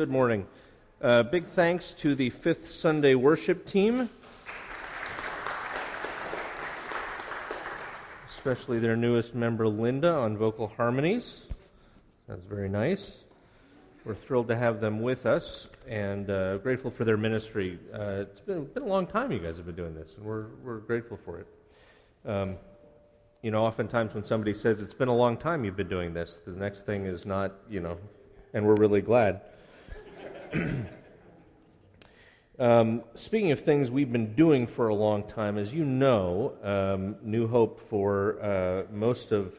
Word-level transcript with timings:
Good 0.00 0.08
morning. 0.08 0.46
Uh, 1.02 1.24
big 1.24 1.44
thanks 1.44 1.92
to 1.98 2.14
the 2.14 2.30
Fifth 2.30 2.70
Sunday 2.70 3.14
worship 3.14 3.66
team, 3.66 4.08
especially 8.30 8.78
their 8.78 8.96
newest 8.96 9.34
member, 9.34 9.68
Linda, 9.68 10.10
on 10.10 10.38
vocal 10.38 10.68
harmonies. 10.68 11.42
That's 12.26 12.42
very 12.46 12.70
nice. 12.70 13.18
We're 14.06 14.14
thrilled 14.14 14.48
to 14.48 14.56
have 14.56 14.80
them 14.80 15.02
with 15.02 15.26
us 15.26 15.68
and 15.86 16.30
uh, 16.30 16.56
grateful 16.56 16.90
for 16.90 17.04
their 17.04 17.18
ministry. 17.18 17.78
Uh, 17.92 18.22
it's 18.22 18.40
been, 18.40 18.64
been, 18.64 18.84
a 18.84 18.86
long 18.86 19.06
time 19.06 19.30
you 19.32 19.38
guys 19.38 19.58
have 19.58 19.66
been 19.66 19.76
doing 19.76 19.94
this, 19.94 20.14
and 20.16 20.24
we're, 20.24 20.46
we're 20.64 20.78
grateful 20.78 21.18
for 21.26 21.40
it. 21.40 21.46
Um, 22.24 22.56
you 23.42 23.50
know, 23.50 23.66
oftentimes 23.66 24.14
when 24.14 24.24
somebody 24.24 24.54
says 24.54 24.80
it's 24.80 24.94
been 24.94 25.08
a 25.08 25.14
long 25.14 25.36
time 25.36 25.62
you've 25.62 25.76
been 25.76 25.90
doing 25.90 26.14
this, 26.14 26.38
the 26.46 26.52
next 26.52 26.86
thing 26.86 27.04
is 27.04 27.26
not, 27.26 27.52
you 27.68 27.80
know, 27.80 27.98
and 28.54 28.66
we're 28.66 28.76
really 28.76 29.02
glad. 29.02 29.42
um, 32.58 33.02
speaking 33.14 33.52
of 33.52 33.60
things 33.60 33.90
we've 33.90 34.10
been 34.10 34.34
doing 34.34 34.66
for 34.66 34.88
a 34.88 34.94
long 34.94 35.22
time, 35.28 35.58
as 35.58 35.72
you 35.72 35.84
know, 35.84 36.54
um, 36.62 37.16
New 37.22 37.46
Hope 37.46 37.88
for 37.88 38.42
uh, 38.42 38.92
most 38.92 39.32
of 39.32 39.54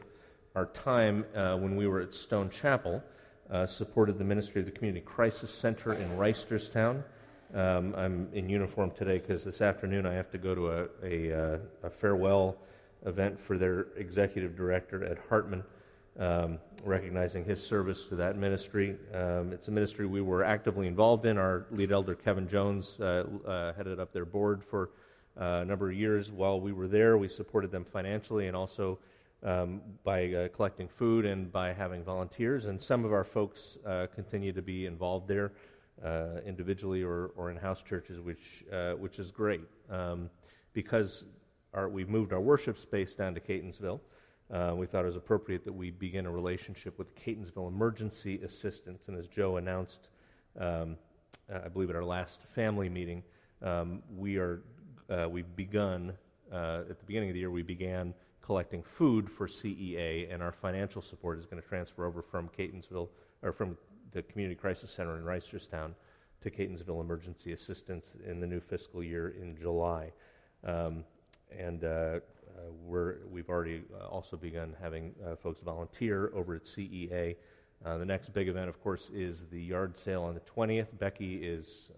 our 0.56 0.66
time 0.68 1.26
uh, 1.34 1.56
when 1.56 1.78
we 1.78 1.88
were 1.88 2.02
at 2.02 2.14
Stone 2.14 2.50
Chapel 2.50 3.02
uh, 3.50 3.66
supported 3.66 4.18
the 4.18 4.24
ministry 4.24 4.60
of 4.60 4.66
the 4.66 4.72
Community 4.72 5.06
Crisis 5.06 5.54
Center 5.54 5.94
in 5.94 6.10
Reisterstown. 6.18 7.04
Um, 7.54 7.94
I'm 7.96 8.28
in 8.34 8.50
uniform 8.50 8.92
today 8.92 9.20
because 9.20 9.46
this 9.46 9.62
afternoon 9.62 10.06
I 10.06 10.14
have 10.14 10.30
to 10.32 10.38
go 10.38 10.56
to 10.56 10.72
a, 10.72 10.88
a, 11.04 11.54
uh, 11.54 11.58
a 11.84 11.90
farewell 11.90 12.58
event 13.06 13.40
for 13.40 13.58
their 13.58 13.88
executive 13.96 14.58
director, 14.58 15.06
Ed 15.06 15.20
Hartman 15.30 15.64
um, 16.20 16.60
recognizing 16.84 17.46
his 17.46 17.64
service 17.66 18.06
to 18.06 18.16
that 18.16 18.38
ministry. 18.38 18.98
Um, 19.14 19.54
it's 19.54 19.68
a 19.68 19.72
ministry 19.72 20.06
we 20.06 20.22
were 20.22 20.44
actively 20.44 20.88
involved 20.88 21.26
in. 21.26 21.38
Our 21.38 21.66
lead 21.72 21.92
elder, 21.92 22.16
Kevin 22.16 22.48
Jones, 22.48 23.00
uh, 23.00 23.26
uh, 23.46 23.74
headed 23.74 24.00
up 24.00 24.12
their 24.12 24.26
board 24.26 24.64
for 24.64 24.92
uh, 25.40 25.62
a 25.62 25.66
number 25.66 25.90
of 25.90 25.96
years. 25.96 26.32
While 26.32 26.60
we 26.60 26.74
were 26.74 26.88
there, 26.88 27.18
we 27.18 27.28
supported 27.28 27.72
them 27.72 27.86
financially 27.86 28.48
and 28.48 28.56
also 28.56 29.00
um, 29.44 29.82
by 30.04 30.34
uh, 30.34 30.48
collecting 30.50 30.88
food 30.88 31.26
and 31.26 31.52
by 31.52 31.74
having 31.74 32.04
volunteers. 32.04 32.66
And 32.66 32.82
some 32.82 33.06
of 33.06 33.14
our 33.14 33.24
folks 33.24 33.78
uh, 33.88 34.08
continue 34.14 34.52
to 34.54 34.62
be 34.62 34.86
involved 34.86 35.28
there. 35.28 35.52
Individually 36.48 37.04
or, 37.04 37.30
or 37.36 37.52
in 37.52 37.58
house 37.58 37.84
churches, 37.84 38.20
which 38.20 38.64
which 38.98 39.20
is 39.20 39.30
great 39.30 39.62
um, 39.92 40.32
because 40.74 41.26
our, 41.76 41.90
we've 41.90 42.10
moved 42.10 42.34
our 42.34 42.42
worship 42.42 42.80
space 42.80 43.14
down 43.14 43.36
to 43.36 43.40
Catonsville, 43.40 44.00
uh, 44.52 44.74
we 44.76 44.86
thought 44.86 45.04
it 45.04 45.08
was 45.08 45.16
appropriate 45.16 45.64
that 45.64 45.74
we 45.74 45.92
begin 45.92 46.26
a 46.26 46.32
relationship 46.32 46.98
with 46.98 47.16
Catonsville 47.16 47.70
Emergency 47.70 48.42
Assistance. 48.44 49.08
And 49.08 49.18
as 49.18 49.28
Joe 49.28 49.58
announced, 49.58 50.10
um, 50.60 50.98
I 51.54 51.70
believe 51.70 51.90
at 51.90 51.96
our 51.96 52.04
last 52.04 52.40
family 52.54 52.90
meeting, 52.90 53.24
um, 53.62 54.02
we 54.16 54.38
are 54.38 54.62
uh, 55.10 55.28
we've 55.30 55.56
begun 55.56 56.14
uh, 56.52 56.82
at 56.90 57.00
the 57.00 57.06
beginning 57.06 57.30
of 57.30 57.34
the 57.34 57.40
year. 57.40 57.52
We 57.52 57.62
began 57.62 58.14
collecting 58.42 58.84
food 58.84 59.30
for 59.30 59.48
CEA, 59.48 60.34
and 60.34 60.42
our 60.42 60.52
financial 60.52 61.02
support 61.02 61.40
is 61.40 61.46
going 61.46 61.62
to 61.62 61.68
transfer 61.68 62.06
over 62.06 62.22
from 62.22 62.50
Catonsville 62.58 63.10
or 63.44 63.54
from 63.54 63.78
the 64.12 64.22
Community 64.24 64.56
Crisis 64.56 64.92
Center 64.92 65.18
in 65.18 65.24
Reisterstown 65.24 65.94
to 66.42 66.50
Catonsville 66.50 67.02
Emergency 67.02 67.54
Assistance 67.54 68.16
in 68.28 68.40
the 68.40 68.48
new 68.48 68.60
fiscal 68.60 69.04
year 69.04 69.36
in 69.42 69.56
July. 69.56 70.12
Um, 70.66 71.04
and 71.58 71.84
uh, 71.84 71.88
uh, 71.88 72.20
we're, 72.86 73.18
we've 73.30 73.50
already 73.50 73.84
uh, 74.00 74.08
also 74.08 74.38
begun 74.38 74.76
having 74.82 75.14
folks 75.42 75.62
volunteer 75.62 76.32
over 76.36 76.56
at 76.56 76.64
CEA. 76.64 77.36
the 77.84 78.06
next 78.06 78.34
big 78.34 78.48
event, 78.48 78.70
of 78.70 78.82
course, 78.84 79.10
is 79.14 79.46
the 79.52 79.62
yard 79.62 79.98
sale 79.98 80.24
on 80.24 80.34
the 80.34 80.42
20th. 80.42 80.88
Becky 81.00 81.36
is 81.38 81.92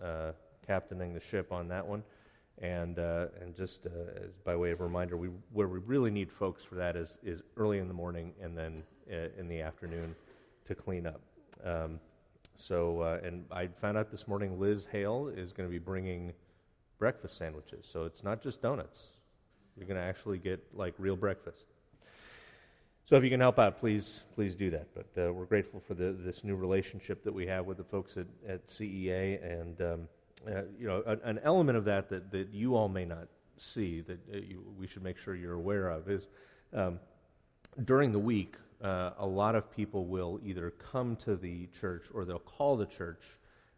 captaining 0.66 1.14
the 1.14 1.20
ship 1.20 1.52
on 1.52 1.68
that 1.68 1.86
one. 1.86 2.04
And, 2.60 3.00
uh, 3.00 3.28
and 3.42 3.56
just 3.56 3.88
uh, 3.88 3.90
by 4.46 4.56
way 4.56 4.72
of 4.72 4.80
reminder, 4.80 5.18
we, 5.18 5.30
where 5.52 5.68
we 5.68 5.80
really 5.80 6.12
need 6.12 6.32
folks 6.32 6.64
for 6.64 6.76
that 6.76 6.96
is, 6.96 7.18
is 7.24 7.42
early 7.58 7.80
in 7.80 7.88
the 7.88 7.94
morning 7.94 8.34
and 8.42 8.58
then 8.58 8.84
in 9.38 9.48
the 9.48 9.60
afternoon 9.60 10.16
to 10.66 10.76
clean 10.76 11.08
up. 11.08 11.20
Um, 11.64 12.00
so, 12.56 13.02
and 13.24 13.46
I 13.52 13.68
found 13.68 13.98
out 13.98 14.12
this 14.12 14.28
morning 14.28 14.60
Liz 14.60 14.86
Hale 14.92 15.30
is 15.36 15.52
going 15.52 15.68
to 15.68 15.72
be 15.72 15.80
bringing 15.80 16.32
breakfast 17.00 17.38
sandwiches. 17.38 17.86
So 17.92 18.06
it's 18.06 18.24
not 18.24 18.42
just 18.42 18.62
donuts. 18.62 19.02
You're 19.78 19.88
going 19.88 20.00
to 20.00 20.06
actually 20.06 20.38
get 20.38 20.64
like 20.74 20.94
real 20.98 21.16
breakfast. 21.16 21.66
So 23.06 23.18
if 23.18 23.24
you 23.24 23.30
can 23.30 23.42
help 23.42 23.60
out, 23.60 23.80
please 23.80 24.22
please 24.34 24.56
do 24.56 24.70
that. 24.72 24.88
But 24.96 25.22
uh, 25.22 25.34
we're 25.34 25.46
grateful 25.46 25.82
for 25.86 25.94
the, 25.94 26.14
this 26.14 26.44
new 26.44 26.56
relationship 26.56 27.24
that 27.26 27.34
we 27.34 27.46
have 27.48 27.66
with 27.66 27.78
the 27.78 27.84
folks 27.84 28.16
at, 28.18 28.28
at 28.48 28.68
CEA, 28.68 29.44
and 29.44 29.82
um, 29.82 30.08
uh, 30.48 30.62
you 30.80 30.88
know 30.88 31.04
an, 31.06 31.20
an, 31.24 31.40
element 31.44 31.78
of 31.78 31.86
that 31.86 32.10
that, 32.10 32.32
that 32.32 32.54
you 32.54 32.76
all 32.76 32.88
may 32.88 33.04
not 33.04 33.28
see 33.58 34.02
that 34.02 34.20
uh, 34.34 34.38
you, 34.38 34.64
we 34.78 34.88
should 34.88 35.04
make 35.04 35.18
sure 35.18 35.36
you're 35.36 35.54
aware 35.54 35.90
of 35.90 36.10
is 36.10 36.28
um, 36.74 37.00
during 37.86 38.12
the 38.12 38.20
week. 38.20 38.56
Uh, 38.82 39.12
a 39.20 39.26
lot 39.26 39.56
of 39.56 39.72
people 39.72 40.06
will 40.08 40.42
either 40.44 40.72
come 40.72 41.16
to 41.16 41.38
the 41.38 41.70
church 41.80 42.08
or 42.14 42.26
they'll 42.26 42.38
call 42.40 42.76
the 42.76 42.86
church 42.86 43.22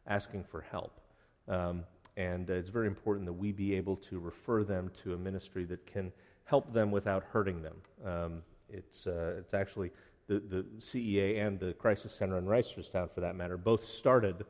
asking 0.08 0.44
for 0.44 0.62
help. 0.62 1.00
Um, 1.48 1.84
and 2.18 2.50
it's 2.50 2.70
very 2.70 2.88
important 2.88 3.26
that 3.26 3.34
we 3.34 3.52
be 3.52 3.76
able 3.76 3.98
to 3.98 4.20
refer 4.20 4.64
them 4.64 4.92
to 5.04 5.14
a 5.14 5.18
ministry 5.18 5.66
that 5.66 5.86
can 5.86 6.12
help 6.46 6.72
them 6.74 6.92
without 6.92 7.24
hurting 7.32 7.62
them. 7.62 7.76
Um, 8.06 8.42
it's, 8.70 9.08
uh, 9.08 9.36
it's 9.38 9.54
actually 9.54 9.92
the, 10.28 10.40
the 10.40 10.66
CEA 10.80 11.46
and 11.46 11.60
the 11.60 11.74
Crisis 11.74 12.14
Center 12.14 12.38
in 12.38 12.46
Reisterstown, 12.46 13.14
for 13.14 13.22
that 13.22 13.36
matter, 13.36 13.58
both 13.58 13.86
started 13.86 14.46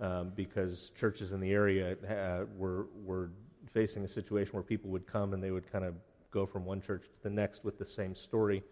um, 0.00 0.32
because 0.34 0.90
churches 0.98 1.32
in 1.32 1.40
the 1.40 1.50
area 1.50 1.96
uh, 2.08 2.46
were, 2.56 2.86
were 3.04 3.30
facing 3.72 4.04
a 4.04 4.08
situation 4.08 4.52
where 4.52 4.62
people 4.62 4.90
would 4.90 5.06
come 5.06 5.34
and 5.34 5.42
they 5.42 5.50
would 5.50 5.70
kind 5.70 5.84
of 5.84 5.94
go 6.30 6.46
from 6.46 6.64
one 6.64 6.80
church 6.80 7.02
to 7.02 7.22
the 7.22 7.30
next 7.30 7.64
with 7.64 7.78
the 7.78 7.86
same 7.86 8.14
story. 8.14 8.62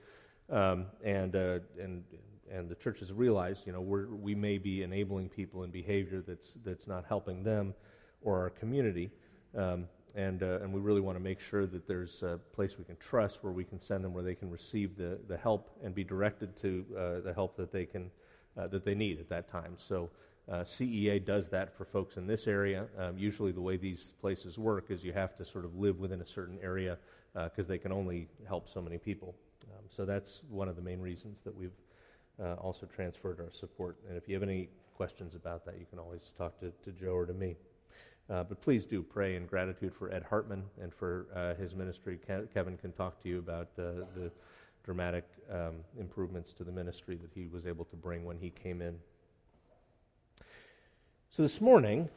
Um, 0.50 0.86
and, 1.04 1.36
uh, 1.36 1.58
and, 1.80 2.02
and 2.50 2.68
the 2.68 2.74
churches 2.74 3.12
realized, 3.12 3.66
you 3.66 3.72
know, 3.72 3.82
we 3.82 4.06
we 4.06 4.34
may 4.34 4.56
be 4.56 4.82
enabling 4.82 5.28
people 5.28 5.64
in 5.64 5.70
behavior 5.70 6.22
that's, 6.26 6.56
that's 6.64 6.86
not 6.86 7.04
helping 7.06 7.42
them 7.42 7.74
or 8.22 8.40
our 8.40 8.50
community. 8.50 9.10
Um, 9.56 9.86
and, 10.14 10.42
uh, 10.42 10.60
and 10.62 10.72
we 10.72 10.80
really 10.80 11.00
want 11.00 11.16
to 11.16 11.22
make 11.22 11.40
sure 11.40 11.66
that 11.66 11.86
there's 11.86 12.22
a 12.22 12.40
place 12.52 12.76
we 12.78 12.84
can 12.84 12.96
trust 12.96 13.38
where 13.42 13.52
we 13.52 13.64
can 13.64 13.80
send 13.80 14.04
them 14.04 14.12
where 14.12 14.24
they 14.24 14.34
can 14.34 14.50
receive 14.50 14.96
the, 14.96 15.18
the 15.28 15.36
help 15.36 15.70
and 15.82 15.94
be 15.94 16.02
directed 16.02 16.56
to 16.62 16.84
uh, 16.96 17.20
the 17.20 17.32
help 17.32 17.56
that 17.56 17.70
they, 17.70 17.84
can, 17.84 18.10
uh, 18.56 18.66
that 18.66 18.84
they 18.84 18.94
need 18.94 19.20
at 19.20 19.28
that 19.28 19.50
time. 19.50 19.76
So 19.76 20.10
uh, 20.50 20.64
CEA 20.64 21.24
does 21.24 21.48
that 21.48 21.76
for 21.76 21.84
folks 21.84 22.16
in 22.16 22.26
this 22.26 22.46
area. 22.46 22.86
Um, 22.98 23.18
usually, 23.18 23.52
the 23.52 23.60
way 23.60 23.76
these 23.76 24.14
places 24.20 24.56
work 24.58 24.90
is 24.90 25.04
you 25.04 25.12
have 25.12 25.36
to 25.36 25.44
sort 25.44 25.64
of 25.64 25.76
live 25.76 25.98
within 26.00 26.22
a 26.22 26.26
certain 26.26 26.58
area 26.62 26.96
because 27.34 27.66
uh, 27.66 27.68
they 27.68 27.78
can 27.78 27.92
only 27.92 28.28
help 28.46 28.68
so 28.68 28.80
many 28.80 28.96
people. 28.96 29.34
Um, 29.64 29.84
so 29.94 30.06
that's 30.06 30.40
one 30.48 30.68
of 30.68 30.76
the 30.76 30.82
main 30.82 31.00
reasons 31.00 31.38
that 31.44 31.54
we've 31.54 31.76
uh, 32.42 32.54
also 32.54 32.86
transferred 32.86 33.40
our 33.40 33.52
support. 33.52 33.98
And 34.08 34.16
if 34.16 34.26
you 34.26 34.34
have 34.34 34.42
any 34.42 34.68
questions 34.96 35.34
about 35.34 35.66
that, 35.66 35.78
you 35.78 35.86
can 35.90 35.98
always 35.98 36.32
talk 36.36 36.58
to, 36.60 36.72
to 36.84 36.92
Joe 36.92 37.12
or 37.12 37.26
to 37.26 37.34
me. 37.34 37.56
Uh, 38.30 38.42
but 38.42 38.60
please 38.60 38.84
do 38.84 39.02
pray 39.02 39.36
in 39.36 39.46
gratitude 39.46 39.94
for 39.94 40.12
Ed 40.12 40.22
Hartman 40.22 40.62
and 40.82 40.92
for 40.92 41.26
uh, 41.34 41.54
his 41.54 41.74
ministry. 41.74 42.18
Ke- 42.18 42.52
Kevin 42.52 42.76
can 42.76 42.92
talk 42.92 43.22
to 43.22 43.28
you 43.28 43.38
about 43.38 43.68
uh, 43.78 44.04
the 44.14 44.30
dramatic 44.84 45.24
um, 45.50 45.76
improvements 45.98 46.52
to 46.52 46.64
the 46.64 46.72
ministry 46.72 47.16
that 47.16 47.30
he 47.34 47.46
was 47.46 47.66
able 47.66 47.86
to 47.86 47.96
bring 47.96 48.26
when 48.26 48.36
he 48.36 48.50
came 48.50 48.82
in. 48.82 48.98
So 51.30 51.42
this 51.42 51.58
morning, 51.58 52.10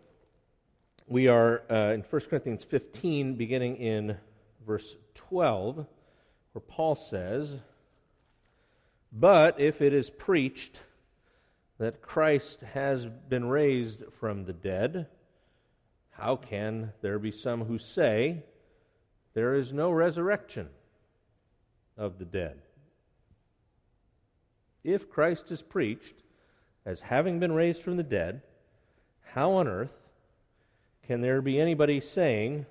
we 1.08 1.28
are 1.28 1.64
uh, 1.70 1.94
in 1.94 2.02
1 2.02 2.22
Corinthians 2.30 2.66
15, 2.66 3.36
beginning 3.36 3.78
in 3.78 4.18
verse 4.68 4.98
12, 5.16 5.86
where 6.52 6.62
Paul 6.68 6.96
says, 6.96 7.56
But 9.14 9.62
if 9.62 9.82
it 9.82 9.94
is 9.94 10.10
preached 10.10 10.82
that 11.78 12.02
Christ 12.02 12.60
has 12.74 13.06
been 13.06 13.46
raised 13.46 14.04
from 14.20 14.44
the 14.44 14.54
dead, 14.54 15.08
how 16.22 16.36
can 16.36 16.94
there 17.02 17.18
be 17.18 17.32
some 17.32 17.66
who 17.66 17.80
say 17.80 18.44
there 19.34 19.56
is 19.56 19.74
no 19.74 19.90
resurrection 19.90 20.70
of 21.98 22.20
the 22.20 22.26
dead? 22.26 22.60
If 24.84 25.10
Christ 25.10 25.50
is 25.50 25.64
preached 25.64 26.14
as 26.86 27.02
having 27.02 27.40
been 27.40 27.54
raised 27.54 27.82
from 27.82 27.98
the 27.98 28.04
dead, 28.04 28.44
how 29.34 29.54
on 29.54 29.68
earth 29.68 29.98
can 31.08 31.22
there 31.22 31.42
be 31.42 31.60
anybody 31.60 32.00
saying 32.00 32.68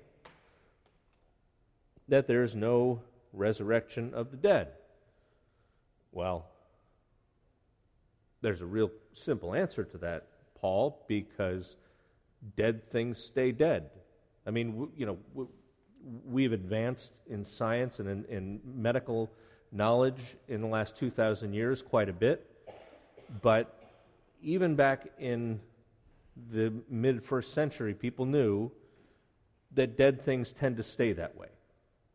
that 2.07 2.27
there's 2.27 2.55
no 2.55 3.01
resurrection 3.33 4.13
of 4.13 4.31
the 4.31 4.37
dead? 4.37 4.69
Well, 6.13 6.45
there's 8.41 8.61
a 8.61 8.65
real 8.65 8.91
simple 9.13 9.53
answer 9.53 9.83
to 9.83 9.97
that, 9.97 10.27
Paul, 10.55 11.03
because 11.09 11.75
dead 12.55 12.89
things 12.91 13.17
stay 13.17 13.51
dead. 13.51 13.89
I 14.45 14.51
mean, 14.51 14.89
you 14.97 15.05
know, 15.05 15.47
we've 16.25 16.53
advanced 16.53 17.11
in 17.29 17.45
science 17.45 17.99
and 17.99 18.09
in, 18.09 18.25
in 18.25 18.59
medical 18.65 19.31
knowledge 19.71 20.37
in 20.47 20.61
the 20.61 20.67
last 20.67 20.97
2,000 20.97 21.53
years 21.53 21.81
quite 21.81 22.09
a 22.09 22.13
bit. 22.13 22.47
But 23.41 23.77
even 24.41 24.75
back 24.75 25.07
in 25.19 25.59
the 26.51 26.73
mid 26.89 27.23
first 27.23 27.53
century, 27.53 27.93
people 27.93 28.25
knew 28.25 28.71
that 29.73 29.97
dead 29.97 30.25
things 30.25 30.51
tend 30.51 30.77
to 30.77 30.83
stay 30.83 31.13
that 31.13 31.37
way. 31.37 31.47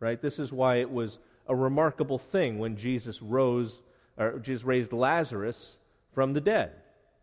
Right? 0.00 0.20
This 0.20 0.38
is 0.38 0.52
why 0.52 0.76
it 0.76 0.90
was 0.90 1.18
a 1.46 1.54
remarkable 1.54 2.18
thing 2.18 2.58
when 2.58 2.76
Jesus 2.76 3.22
rose, 3.22 3.80
or 4.18 4.38
Jesus 4.40 4.64
raised 4.64 4.92
Lazarus 4.92 5.76
from 6.12 6.34
the 6.34 6.40
dead. 6.40 6.72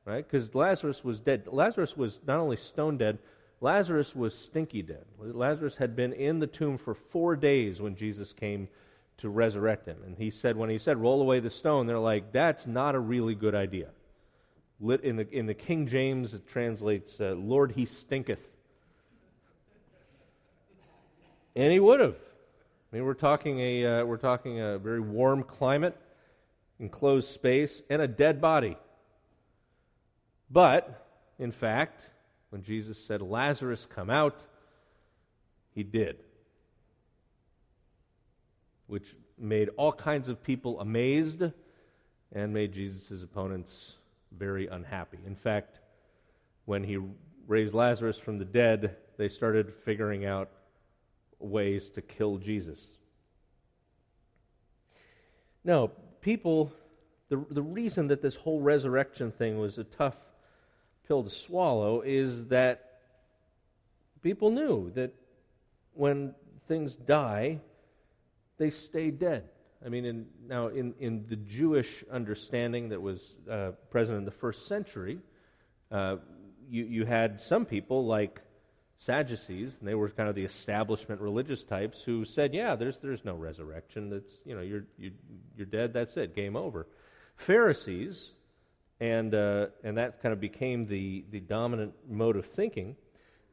Right? 0.05 0.29
Because 0.29 0.53
Lazarus 0.53 1.03
was 1.03 1.19
dead. 1.19 1.47
Lazarus 1.47 1.95
was 1.95 2.19
not 2.27 2.39
only 2.39 2.57
stone 2.57 2.97
dead, 2.97 3.19
Lazarus 3.61 4.13
was 4.13 4.37
stinky 4.37 4.81
dead. 4.81 5.05
Lazarus 5.17 5.77
had 5.77 5.95
been 5.95 6.11
in 6.11 6.39
the 6.39 6.47
tomb 6.47 6.77
for 6.77 6.93
four 6.93 7.37
days 7.37 7.81
when 7.81 7.95
Jesus 7.95 8.33
came 8.33 8.67
to 9.19 9.29
resurrect 9.29 9.87
him. 9.87 9.97
And 10.05 10.17
he 10.17 10.29
said, 10.29 10.57
when 10.57 10.69
he 10.69 10.77
said, 10.77 10.97
roll 10.97 11.21
away 11.21 11.39
the 11.39 11.49
stone, 11.49 11.87
they're 11.87 11.97
like, 11.97 12.33
that's 12.33 12.67
not 12.67 12.95
a 12.95 12.99
really 12.99 13.35
good 13.35 13.55
idea. 13.55 13.89
In 14.81 15.15
the, 15.15 15.27
in 15.31 15.45
the 15.45 15.53
King 15.53 15.87
James, 15.87 16.33
it 16.33 16.45
translates, 16.45 17.21
uh, 17.21 17.35
Lord, 17.37 17.71
he 17.71 17.85
stinketh. 17.85 18.45
And 21.55 21.71
he 21.71 21.79
would 21.79 22.01
have. 22.01 22.15
I 22.91 22.95
mean, 22.97 23.05
we're 23.05 23.13
talking 23.13 23.59
a, 23.59 23.85
uh, 23.85 24.05
we're 24.05 24.17
talking 24.17 24.59
a 24.59 24.77
very 24.77 24.99
warm 24.99 25.43
climate, 25.43 25.95
enclosed 26.79 27.29
space, 27.29 27.81
and 27.89 28.01
a 28.01 28.07
dead 28.09 28.41
body. 28.41 28.75
But, 30.53 31.07
in 31.39 31.51
fact, 31.51 31.99
when 32.51 32.61
Jesus 32.61 33.03
said, 33.03 33.23
Lazarus, 33.23 33.87
come 33.89 34.11
out, 34.11 34.39
he 35.73 35.81
did. 35.81 36.17
Which 38.85 39.15
made 39.39 39.69
all 39.77 39.91
kinds 39.91 40.29
of 40.29 40.43
people 40.43 40.79
amazed 40.79 41.41
and 42.31 42.53
made 42.53 42.71
Jesus' 42.71 43.23
opponents 43.23 43.93
very 44.37 44.67
unhappy. 44.67 45.17
In 45.25 45.35
fact, 45.35 45.79
when 46.65 46.83
he 46.83 46.99
raised 47.47 47.73
Lazarus 47.73 48.19
from 48.19 48.37
the 48.37 48.45
dead, 48.45 48.95
they 49.17 49.29
started 49.29 49.73
figuring 49.83 50.23
out 50.23 50.49
ways 51.39 51.89
to 51.89 52.01
kill 52.03 52.37
Jesus. 52.37 52.85
Now, 55.63 55.89
people, 56.21 56.71
the, 57.29 57.43
the 57.49 57.63
reason 57.63 58.07
that 58.09 58.21
this 58.21 58.35
whole 58.35 58.61
resurrection 58.61 59.31
thing 59.31 59.57
was 59.57 59.79
a 59.79 59.83
tough 59.83 60.15
pill 61.07 61.23
to 61.23 61.29
swallow 61.29 62.01
is 62.01 62.47
that 62.47 62.99
people 64.21 64.51
knew 64.51 64.91
that 64.91 65.13
when 65.93 66.33
things 66.67 66.95
die, 66.95 67.59
they 68.57 68.69
stay 68.69 69.11
dead. 69.11 69.49
I 69.85 69.89
mean, 69.89 70.05
in, 70.05 70.25
now 70.47 70.67
in, 70.67 70.93
in 70.99 71.25
the 71.27 71.35
Jewish 71.35 72.05
understanding 72.11 72.89
that 72.89 73.01
was 73.01 73.35
uh, 73.49 73.71
present 73.91 74.17
in 74.17 74.25
the 74.25 74.31
first 74.31 74.67
century, 74.67 75.19
uh, 75.91 76.17
you, 76.69 76.85
you 76.85 77.05
had 77.05 77.41
some 77.41 77.65
people 77.65 78.05
like 78.05 78.39
Sadducees, 78.97 79.75
and 79.79 79.87
they 79.87 79.95
were 79.95 80.09
kind 80.09 80.29
of 80.29 80.35
the 80.35 80.45
establishment 80.45 81.19
religious 81.19 81.61
types 81.63 82.01
who 82.03 82.23
said, 82.23 82.53
"Yeah, 82.53 82.75
there's 82.75 82.97
there's 82.99 83.25
no 83.25 83.35
resurrection. 83.35 84.09
That's 84.09 84.39
you 84.45 84.55
know 84.55 84.61
you're 84.61 84.85
you, 84.97 85.09
are 85.09 85.13
you're 85.57 85.65
dead. 85.65 85.91
That's 85.91 86.15
it. 86.15 86.33
Game 86.33 86.55
over." 86.55 86.87
Pharisees, 87.35 88.31
and 89.03 89.35
uh, 89.35 89.67
and 89.83 89.97
that 89.97 90.21
kind 90.21 90.31
of 90.31 90.39
became 90.39 90.85
the 90.85 91.25
the 91.29 91.41
dominant 91.41 91.93
mode 92.09 92.37
of 92.37 92.45
thinking. 92.45 92.95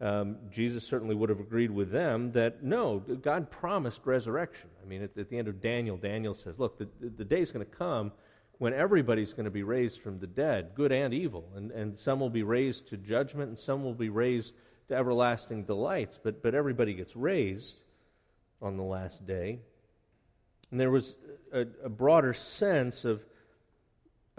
Um, 0.01 0.37
Jesus 0.51 0.85
certainly 0.85 1.15
would 1.15 1.29
have 1.29 1.41
agreed 1.41 1.71
with 1.71 1.91
them 1.91 2.33
that 2.33 2.63
no, 2.63 3.01
God 3.01 3.51
promised 3.51 4.01
resurrection. 4.05 4.71
I 4.83 4.87
mean, 4.87 5.03
at, 5.03 5.19
at 5.19 5.29
the 5.29 5.37
end 5.37 5.49
of 5.49 5.61
Daniel, 5.61 5.97
Daniel 5.97 6.35
says, 6.35 6.59
"Look, 6.59 6.79
the 6.79 6.89
the 7.01 7.25
day's 7.25 7.51
going 7.51 7.67
to 7.67 7.77
come." 7.77 8.13
when 8.59 8.75
everybody's 8.75 9.33
going 9.33 9.47
to 9.47 9.51
be 9.51 9.63
raised 9.63 10.03
from 10.03 10.19
the 10.19 10.27
dead, 10.27 10.73
good 10.75 10.93
and 10.93 11.15
evil, 11.15 11.49
and, 11.57 11.71
and 11.71 11.99
some 11.99 12.21
will 12.21 12.29
be 12.29 12.43
raised 12.43 12.87
to 12.87 12.99
judgment 12.99 13.49
and 13.49 13.59
some 13.59 13.83
will 13.83 13.95
be 13.95 14.11
raised 14.11 14.53
to 14.89 14.95
everlasting 14.95 15.65
delights, 15.65 16.19
but, 16.23 16.43
but 16.43 16.55
everybody 16.55 16.93
gets 16.93 17.17
raised 17.17 17.81
on 18.61 18.77
the 18.77 18.83
last 18.83 19.27
day. 19.27 19.61
And 20.71 20.79
there 20.79 20.91
was 20.91 21.15
a, 21.55 21.61
a 21.83 21.89
broader 21.89 22.35
sense 22.35 23.07
of, 23.07 23.25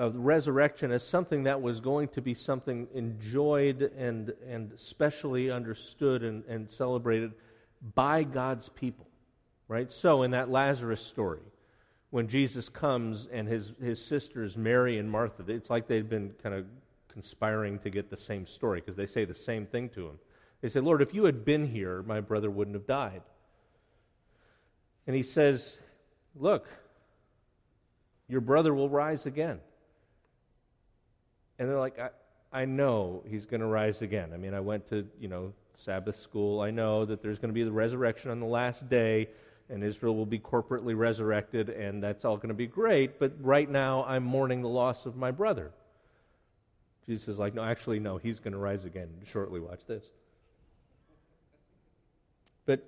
of 0.02 0.16
resurrection 0.16 0.92
as 0.92 1.06
something 1.06 1.44
that 1.44 1.62
was 1.62 1.80
going 1.80 2.08
to 2.08 2.24
be 2.24 2.34
something 2.34 2.88
enjoyed 2.92 3.84
and, 3.96 4.34
and 4.50 4.72
specially 4.76 5.52
understood 5.52 6.24
and, 6.24 6.44
and 6.46 6.72
celebrated 6.72 7.34
by 7.94 8.24
God's 8.24 8.68
people. 8.70 9.06
Right? 9.68 9.92
So, 9.92 10.24
in 10.24 10.32
that 10.32 10.50
Lazarus 10.50 11.06
story, 11.06 11.44
when 12.10 12.28
Jesus 12.28 12.68
comes 12.68 13.28
and 13.32 13.48
his, 13.48 13.74
his 13.80 14.04
sisters, 14.04 14.58
Mary 14.58 14.98
and 14.98 15.10
Martha, 15.10 15.44
it's 15.48 15.70
like 15.70 15.88
they've 15.88 16.10
been 16.10 16.34
kind 16.42 16.56
of 16.56 16.66
conspiring 17.08 17.78
to 17.80 17.92
get 17.92 18.10
the 18.10 18.18
same 18.18 18.48
story 18.48 18.82
because 18.82 18.96
they 18.96 19.06
say 19.06 19.24
the 19.24 19.36
same 19.36 19.68
thing 19.68 19.88
to 19.90 20.08
him. 20.08 20.18
They 20.62 20.70
say, 20.70 20.80
Lord, 20.80 21.04
if 21.04 21.14
you 21.14 21.26
had 21.26 21.46
been 21.46 21.68
here, 21.68 22.02
my 22.02 22.22
brother 22.22 22.50
wouldn't 22.50 22.76
have 22.76 22.88
died. 22.88 23.22
And 25.06 25.16
he 25.16 25.22
says, 25.22 25.78
Look, 26.36 26.68
your 28.28 28.42
brother 28.42 28.74
will 28.74 28.90
rise 28.90 29.28
again. 29.28 29.60
And 31.62 31.70
they're 31.70 31.78
like, 31.78 32.00
I, 32.00 32.10
I 32.52 32.66
know 32.66 33.22
he's 33.30 33.46
going 33.46 33.62
to 33.62 33.68
rise 33.68 34.02
again. 34.02 34.32
I 34.34 34.38
mean, 34.38 34.56
I 34.56 34.60
went 34.60 34.90
to, 34.90 35.08
you 35.20 35.28
know, 35.28 35.54
Sabbath 35.78 36.20
school. 36.20 36.60
I 36.60 36.72
know 36.72 37.06
that 37.06 37.22
there's 37.22 37.38
going 37.38 37.50
to 37.50 37.54
be 37.54 37.62
the 37.64 37.72
resurrection 37.72 38.32
on 38.32 38.40
the 38.40 38.48
last 38.48 38.90
day, 38.90 39.30
and 39.70 39.84
Israel 39.84 40.16
will 40.16 40.26
be 40.26 40.40
corporately 40.40 40.98
resurrected, 40.98 41.70
and 41.70 42.02
that's 42.02 42.26
all 42.26 42.38
going 42.38 42.48
to 42.48 42.56
be 42.56 42.66
great. 42.66 43.20
But 43.20 43.34
right 43.42 43.70
now, 43.70 44.04
I'm 44.06 44.24
mourning 44.24 44.64
the 44.64 44.70
loss 44.70 45.06
of 45.06 45.16
my 45.16 45.30
brother. 45.30 45.70
Jesus 47.06 47.28
is 47.28 47.38
like, 47.38 47.54
no, 47.54 47.64
actually, 47.64 48.00
no, 48.00 48.18
he's 48.18 48.40
going 48.40 48.54
to 48.54 48.60
rise 48.60 48.84
again 48.84 49.10
shortly. 49.28 49.60
Watch 49.60 49.86
this. 49.88 50.04
But 52.66 52.84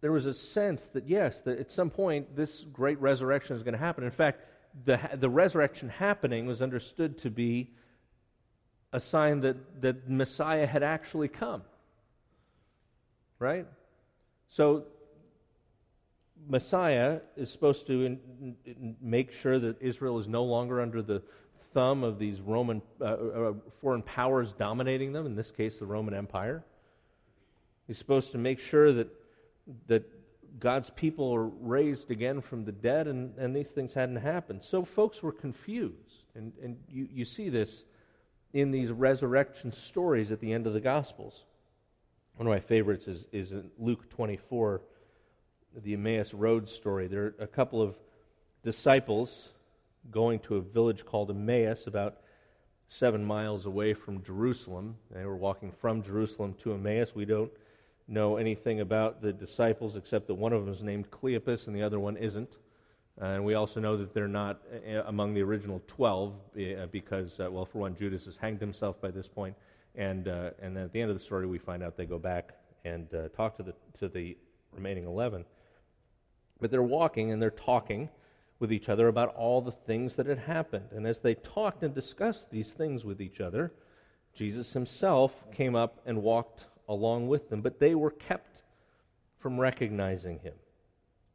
there 0.00 0.12
was 0.12 0.24
a 0.24 0.32
sense 0.32 0.80
that, 0.94 1.06
yes, 1.06 1.42
that 1.42 1.58
at 1.58 1.70
some 1.70 1.90
point 1.90 2.36
this 2.36 2.64
great 2.72 2.98
resurrection 3.02 3.54
is 3.54 3.62
going 3.62 3.74
to 3.74 3.78
happen. 3.78 4.02
In 4.02 4.12
fact, 4.12 4.46
the, 4.84 5.00
the 5.14 5.28
resurrection 5.28 5.88
happening 5.88 6.46
was 6.46 6.62
understood 6.62 7.18
to 7.18 7.30
be 7.30 7.70
a 8.92 9.00
sign 9.00 9.40
that, 9.40 9.82
that 9.82 10.08
Messiah 10.08 10.66
had 10.66 10.82
actually 10.82 11.28
come. 11.28 11.62
Right? 13.38 13.66
So, 14.48 14.84
Messiah 16.48 17.20
is 17.36 17.50
supposed 17.50 17.86
to 17.88 18.04
in, 18.04 18.56
in, 18.64 18.96
make 19.00 19.32
sure 19.32 19.58
that 19.58 19.80
Israel 19.82 20.18
is 20.18 20.28
no 20.28 20.44
longer 20.44 20.80
under 20.80 21.02
the 21.02 21.22
thumb 21.74 22.02
of 22.02 22.18
these 22.18 22.40
Roman 22.40 22.80
uh, 23.00 23.04
uh, 23.04 23.52
foreign 23.80 24.02
powers 24.02 24.52
dominating 24.52 25.12
them, 25.12 25.26
in 25.26 25.34
this 25.34 25.50
case, 25.50 25.78
the 25.78 25.86
Roman 25.86 26.14
Empire. 26.14 26.64
He's 27.86 27.98
supposed 27.98 28.32
to 28.32 28.38
make 28.38 28.58
sure 28.58 28.92
that, 28.92 29.08
that 29.86 30.04
God's 30.58 30.90
people 30.90 31.32
are 31.34 31.46
raised 31.46 32.10
again 32.10 32.40
from 32.40 32.64
the 32.64 32.72
dead, 32.72 33.06
and, 33.06 33.36
and 33.38 33.54
these 33.54 33.68
things 33.68 33.94
hadn't 33.94 34.16
happened. 34.16 34.62
So 34.64 34.84
folks 34.84 35.22
were 35.22 35.32
confused. 35.32 36.24
And, 36.34 36.52
and 36.62 36.78
you, 36.88 37.08
you 37.12 37.24
see 37.24 37.48
this 37.48 37.84
in 38.52 38.70
these 38.70 38.90
resurrection 38.90 39.72
stories 39.72 40.32
at 40.32 40.40
the 40.40 40.52
end 40.52 40.66
of 40.66 40.72
the 40.72 40.80
Gospels. 40.80 41.44
One 42.36 42.46
of 42.46 42.52
my 42.52 42.60
favorites 42.60 43.08
is, 43.08 43.26
is 43.32 43.52
in 43.52 43.70
Luke 43.78 44.08
24, 44.10 44.80
the 45.82 45.94
Emmaus 45.94 46.32
Road 46.32 46.68
story. 46.68 47.06
There 47.06 47.24
are 47.24 47.34
a 47.40 47.46
couple 47.46 47.82
of 47.82 47.96
disciples 48.64 49.48
going 50.10 50.38
to 50.40 50.56
a 50.56 50.60
village 50.60 51.04
called 51.04 51.30
Emmaus, 51.30 51.86
about 51.86 52.18
seven 52.88 53.24
miles 53.24 53.66
away 53.66 53.92
from 53.92 54.22
Jerusalem. 54.22 54.96
They 55.10 55.24
were 55.24 55.36
walking 55.36 55.72
from 55.72 56.02
Jerusalem 56.02 56.54
to 56.62 56.72
Emmaus. 56.72 57.14
We 57.14 57.26
don't 57.26 57.50
know 58.08 58.36
anything 58.36 58.80
about 58.80 59.20
the 59.20 59.32
disciples 59.32 59.94
except 59.94 60.26
that 60.26 60.34
one 60.34 60.52
of 60.52 60.64
them 60.64 60.74
is 60.74 60.82
named 60.82 61.10
Cleopas 61.10 61.66
and 61.66 61.76
the 61.76 61.82
other 61.82 62.00
one 62.00 62.16
isn't. 62.16 62.56
and 63.18 63.44
we 63.44 63.54
also 63.54 63.80
know 63.80 63.96
that 63.96 64.14
they're 64.14 64.26
not 64.26 64.60
uh, 64.72 65.02
among 65.06 65.34
the 65.34 65.42
original 65.42 65.82
12 65.86 66.32
uh, 66.32 66.86
because, 66.90 67.38
well, 67.38 67.66
for 67.66 67.78
one, 67.78 67.94
Judas 67.94 68.24
has 68.24 68.36
hanged 68.36 68.60
himself 68.60 69.00
by 69.00 69.10
this 69.10 69.28
point, 69.28 69.54
and, 69.94 70.28
uh, 70.28 70.50
and 70.62 70.76
then 70.76 70.84
at 70.84 70.92
the 70.92 71.00
end 71.00 71.10
of 71.10 71.18
the 71.18 71.22
story, 71.22 71.46
we 71.46 71.58
find 71.58 71.82
out 71.82 71.96
they 71.96 72.06
go 72.06 72.18
back 72.18 72.54
and 72.84 73.12
uh, 73.14 73.28
talk 73.28 73.56
to 73.58 73.62
the, 73.62 73.74
to 73.98 74.08
the 74.08 74.36
remaining 74.72 75.04
11. 75.04 75.44
But 76.60 76.70
they're 76.70 76.82
walking 76.82 77.30
and 77.30 77.40
they're 77.40 77.50
talking 77.50 78.08
with 78.58 78.72
each 78.72 78.88
other 78.88 79.08
about 79.08 79.34
all 79.36 79.60
the 79.60 79.72
things 79.72 80.16
that 80.16 80.26
had 80.26 80.38
happened. 80.38 80.86
And 80.92 81.06
as 81.06 81.20
they 81.20 81.34
talked 81.34 81.82
and 81.82 81.94
discussed 81.94 82.50
these 82.50 82.72
things 82.72 83.04
with 83.04 83.20
each 83.20 83.40
other, 83.40 83.72
Jesus 84.34 84.72
himself 84.72 85.44
came 85.52 85.76
up 85.76 86.00
and 86.04 86.22
walked 86.22 86.64
along 86.88 87.28
with 87.28 87.50
them, 87.50 87.60
but 87.60 87.78
they 87.78 87.94
were 87.94 88.10
kept 88.10 88.62
from 89.38 89.58
recognizing 89.58 90.38
him. 90.40 90.54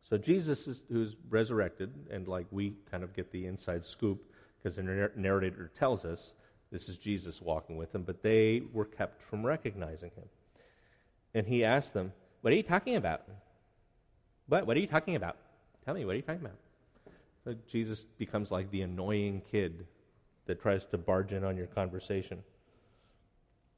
So 0.09 0.17
Jesus, 0.17 0.67
is, 0.67 0.83
who's 0.91 1.15
resurrected, 1.29 1.91
and 2.11 2.27
like 2.27 2.45
we 2.51 2.75
kind 2.91 3.03
of 3.03 3.15
get 3.15 3.31
the 3.31 3.45
inside 3.45 3.85
scoop 3.85 4.21
because 4.61 4.75
the 4.75 5.09
narrator 5.15 5.71
tells 5.77 6.05
us 6.05 6.33
this 6.71 6.89
is 6.89 6.97
Jesus 6.97 7.41
walking 7.41 7.77
with 7.77 7.91
them, 7.91 8.03
but 8.03 8.23
they 8.23 8.63
were 8.73 8.85
kept 8.85 9.21
from 9.21 9.45
recognizing 9.45 10.11
him. 10.15 10.25
And 11.33 11.47
he 11.47 11.63
asked 11.63 11.93
them, 11.93 12.11
What 12.41 12.51
are 12.51 12.55
you 12.55 12.63
talking 12.63 12.95
about? 12.95 13.23
What? 14.47 14.67
What 14.67 14.75
are 14.75 14.79
you 14.79 14.87
talking 14.87 15.15
about? 15.15 15.37
Tell 15.85 15.93
me, 15.93 16.05
what 16.05 16.13
are 16.13 16.17
you 16.17 16.21
talking 16.21 16.41
about? 16.41 16.57
So 17.43 17.55
Jesus 17.67 18.05
becomes 18.17 18.51
like 18.51 18.71
the 18.71 18.81
annoying 18.81 19.41
kid 19.51 19.85
that 20.45 20.61
tries 20.61 20.85
to 20.87 20.97
barge 20.97 21.33
in 21.33 21.43
on 21.43 21.57
your 21.57 21.67
conversation. 21.67 22.43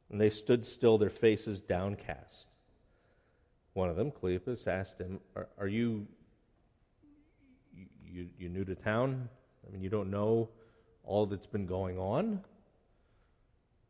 And 0.10 0.22
they 0.22 0.30
stood 0.30 0.66
still, 0.66 0.98
their 0.98 1.10
faces 1.10 1.60
downcast. 1.60 2.46
One 3.74 3.90
of 3.90 3.96
them, 3.96 4.12
Cleopas, 4.12 4.68
asked 4.68 5.00
him, 5.00 5.20
Are, 5.36 5.48
are 5.58 5.68
you, 5.68 6.08
you, 8.06 8.30
you 8.38 8.50
new 8.50 8.64
to 8.66 8.76
town? 8.76 9.28
I 9.68 9.72
mean, 9.72 9.82
you 9.82 9.90
don't 9.90 10.12
know 10.12 10.50
all 11.04 11.26
that's 11.26 11.48
been 11.48 11.66
going 11.66 11.98
on? 11.98 12.42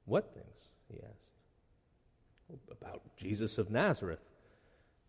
What 0.05 0.33
things? 0.33 0.45
he 0.91 0.99
asked. 0.99 2.61
About 2.71 3.01
Jesus 3.17 3.57
of 3.57 3.71
Nazareth, 3.71 4.19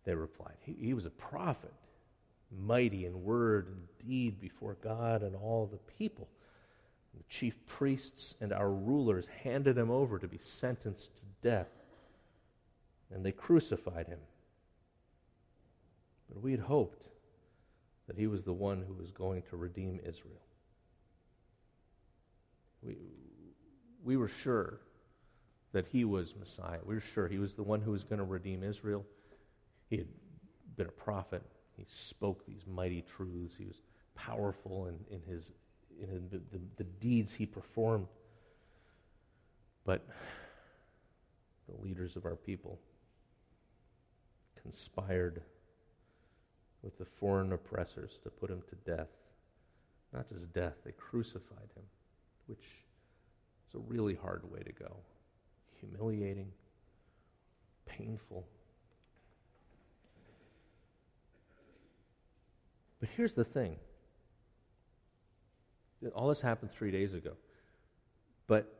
they 0.05 0.15
replied. 0.15 0.55
He, 0.65 0.75
he 0.79 0.93
was 0.93 1.05
a 1.05 1.11
prophet, 1.11 1.73
mighty 2.51 3.05
in 3.05 3.23
word 3.23 3.67
and 3.67 4.07
deed 4.07 4.39
before 4.39 4.77
God 4.83 5.21
and 5.21 5.35
all 5.35 5.67
the 5.67 5.77
people. 5.97 6.27
The 7.17 7.23
chief 7.29 7.55
priests 7.65 8.35
and 8.39 8.53
our 8.53 8.71
rulers 8.71 9.25
handed 9.43 9.77
him 9.77 9.89
over 9.89 10.19
to 10.19 10.27
be 10.27 10.37
sentenced 10.37 11.15
to 11.17 11.23
death, 11.41 11.69
and 13.11 13.25
they 13.25 13.31
crucified 13.31 14.07
him. 14.07 14.19
But 16.29 16.41
we 16.41 16.51
had 16.51 16.59
hoped 16.59 17.07
that 18.07 18.17
he 18.17 18.27
was 18.27 18.43
the 18.43 18.53
one 18.53 18.83
who 18.87 18.93
was 18.93 19.11
going 19.11 19.43
to 19.49 19.57
redeem 19.57 19.99
Israel. 20.05 20.41
We, 22.81 22.97
we 24.03 24.17
were 24.17 24.27
sure 24.27 24.79
that 25.73 25.87
he 25.87 26.05
was 26.05 26.35
Messiah. 26.39 26.79
We 26.85 26.95
were 26.95 27.01
sure 27.01 27.27
he 27.27 27.39
was 27.39 27.55
the 27.55 27.63
one 27.63 27.81
who 27.81 27.91
was 27.91 28.03
going 28.03 28.19
to 28.19 28.25
redeem 28.25 28.63
Israel. 28.63 29.05
He 29.89 29.97
had 29.97 30.07
been 30.75 30.87
a 30.87 30.91
prophet. 30.91 31.43
He 31.75 31.85
spoke 31.89 32.45
these 32.45 32.65
mighty 32.67 33.01
truths. 33.01 33.55
He 33.57 33.65
was 33.65 33.81
powerful 34.15 34.87
in, 34.87 34.95
in, 35.13 35.21
his, 35.29 35.51
in 36.01 36.29
the, 36.31 36.37
the, 36.51 36.63
the 36.77 36.83
deeds 36.83 37.33
he 37.33 37.45
performed. 37.45 38.07
But 39.85 40.05
the 41.67 41.81
leaders 41.81 42.15
of 42.15 42.25
our 42.25 42.35
people 42.35 42.79
conspired 44.61 45.41
with 46.83 46.97
the 46.97 47.05
foreign 47.05 47.53
oppressors 47.53 48.19
to 48.23 48.29
put 48.29 48.49
him 48.49 48.61
to 48.69 48.95
death. 48.95 49.07
Not 50.13 50.29
just 50.29 50.53
death, 50.53 50.73
they 50.85 50.91
crucified 50.91 51.69
him, 51.75 51.83
which 52.47 52.63
is 53.67 53.75
a 53.75 53.79
really 53.79 54.15
hard 54.15 54.49
way 54.51 54.59
to 54.59 54.71
go. 54.71 54.97
Humiliating, 55.79 56.51
painful. 57.85 58.45
But 62.99 63.09
here's 63.15 63.33
the 63.33 63.43
thing 63.43 63.77
all 66.13 66.29
this 66.29 66.41
happened 66.41 66.71
three 66.71 66.91
days 66.91 67.13
ago. 67.13 67.33
But 68.47 68.73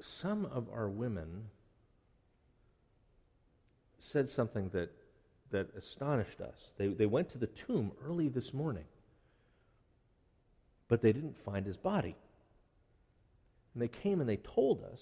some 0.00 0.46
of 0.46 0.68
our 0.72 0.88
women 0.88 1.46
said 3.98 4.30
something 4.30 4.70
that 4.70 4.90
that 5.50 5.68
astonished 5.76 6.40
us. 6.40 6.56
They, 6.78 6.88
they 6.88 7.06
went 7.06 7.30
to 7.30 7.38
the 7.38 7.46
tomb 7.46 7.92
early 8.04 8.28
this 8.28 8.54
morning, 8.54 8.84
but 10.88 11.02
they 11.02 11.12
didn't 11.12 11.36
find 11.44 11.66
his 11.66 11.76
body. 11.76 12.16
And 13.74 13.82
they 13.82 13.88
came 13.88 14.20
and 14.20 14.28
they 14.28 14.36
told 14.36 14.82
us 14.84 15.00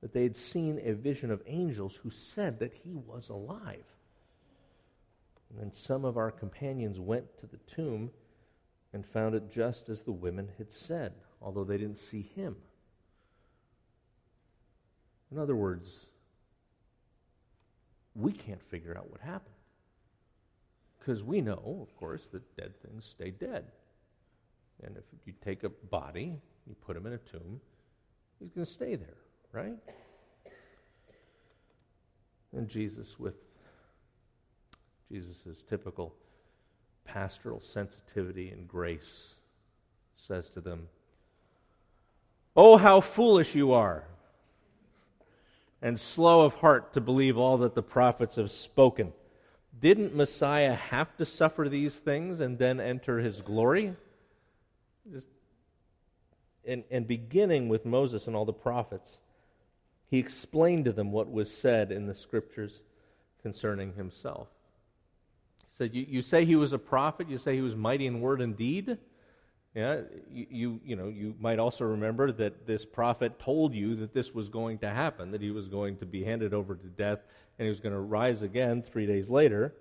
that 0.00 0.12
they 0.12 0.22
had 0.22 0.36
seen 0.36 0.80
a 0.84 0.92
vision 0.92 1.30
of 1.30 1.42
angels 1.46 1.98
who 2.02 2.10
said 2.10 2.58
that 2.60 2.72
he 2.84 2.94
was 2.94 3.28
alive. 3.28 3.84
And 5.50 5.60
then 5.60 5.72
some 5.72 6.04
of 6.04 6.16
our 6.16 6.30
companions 6.30 6.98
went 7.00 7.38
to 7.38 7.46
the 7.46 7.58
tomb 7.74 8.10
and 8.94 9.04
found 9.04 9.34
it 9.34 9.50
just 9.50 9.88
as 9.88 10.02
the 10.02 10.12
women 10.12 10.48
had 10.56 10.72
said, 10.72 11.12
although 11.42 11.64
they 11.64 11.76
didn't 11.76 11.98
see 11.98 12.22
him. 12.36 12.54
In 15.32 15.38
other 15.38 15.56
words, 15.56 16.06
we 18.14 18.30
can't 18.30 18.62
figure 18.62 18.96
out 18.96 19.10
what 19.10 19.20
happened. 19.20 19.56
Because 21.00 21.24
we 21.24 21.40
know, 21.40 21.80
of 21.82 21.94
course, 21.96 22.28
that 22.30 22.56
dead 22.56 22.72
things 22.82 23.04
stay 23.04 23.32
dead. 23.32 23.64
And 24.84 24.96
if 24.96 25.02
you 25.26 25.34
take 25.44 25.64
a 25.64 25.68
body, 25.68 26.40
you 26.64 26.76
put 26.86 26.96
him 26.96 27.04
in 27.06 27.14
a 27.14 27.18
tomb, 27.18 27.60
he's 28.38 28.52
going 28.52 28.64
to 28.64 28.72
stay 28.72 28.94
there, 28.94 29.16
right? 29.50 29.74
And 32.56 32.68
Jesus, 32.68 33.18
with 33.18 33.34
Jesus' 35.10 35.64
typical 35.68 36.14
pastoral 37.04 37.60
sensitivity 37.60 38.50
and 38.50 38.66
grace, 38.66 39.34
says 40.14 40.48
to 40.50 40.60
them, 40.60 40.88
Oh, 42.56 42.76
how 42.76 43.00
foolish 43.00 43.54
you 43.54 43.72
are! 43.72 44.04
and 45.84 46.00
slow 46.00 46.40
of 46.40 46.54
heart 46.54 46.94
to 46.94 47.00
believe 47.00 47.36
all 47.36 47.58
that 47.58 47.74
the 47.74 47.82
prophets 47.82 48.36
have 48.36 48.50
spoken. 48.50 49.12
Didn't 49.78 50.16
Messiah 50.16 50.74
have 50.74 51.14
to 51.18 51.26
suffer 51.26 51.68
these 51.68 51.94
things 51.94 52.40
and 52.40 52.58
then 52.58 52.80
enter 52.80 53.18
his 53.18 53.42
glory? 53.42 53.94
And, 56.66 56.84
and 56.90 57.06
beginning 57.06 57.68
with 57.68 57.84
Moses 57.84 58.26
and 58.26 58.34
all 58.34 58.46
the 58.46 58.52
prophets, 58.54 59.20
he 60.08 60.16
explained 60.16 60.86
to 60.86 60.92
them 60.92 61.12
what 61.12 61.30
was 61.30 61.54
said 61.54 61.92
in 61.92 62.06
the 62.06 62.14
scriptures 62.14 62.80
concerning 63.42 63.92
himself. 63.92 64.48
Said, 65.76 65.94
You, 65.94 66.06
you 66.08 66.22
say 66.22 66.44
he 66.44 66.56
was 66.56 66.72
a 66.72 66.78
prophet, 66.78 67.28
you 67.28 67.38
say 67.38 67.54
he 67.54 67.60
was 67.60 67.74
mighty 67.74 68.06
in 68.06 68.20
word 68.20 68.40
and 68.40 68.56
deed. 68.56 68.96
Yeah, 69.74 70.02
you, 70.30 70.46
you, 70.50 70.80
you, 70.84 70.96
know, 70.96 71.08
you 71.08 71.34
might 71.40 71.58
also 71.58 71.84
remember 71.84 72.30
that 72.30 72.64
this 72.64 72.84
prophet 72.84 73.40
told 73.40 73.74
you 73.74 73.96
that 73.96 74.14
this 74.14 74.32
was 74.32 74.48
going 74.48 74.78
to 74.78 74.88
happen, 74.88 75.32
that 75.32 75.40
he 75.40 75.50
was 75.50 75.66
going 75.66 75.96
to 75.96 76.06
be 76.06 76.22
handed 76.22 76.54
over 76.54 76.76
to 76.76 76.86
death 76.86 77.18
and 77.58 77.66
he 77.66 77.70
was 77.70 77.80
going 77.80 77.92
to 77.92 78.00
rise 78.00 78.42
again 78.42 78.82
three 78.82 79.04
days 79.04 79.28
later. 79.28 79.74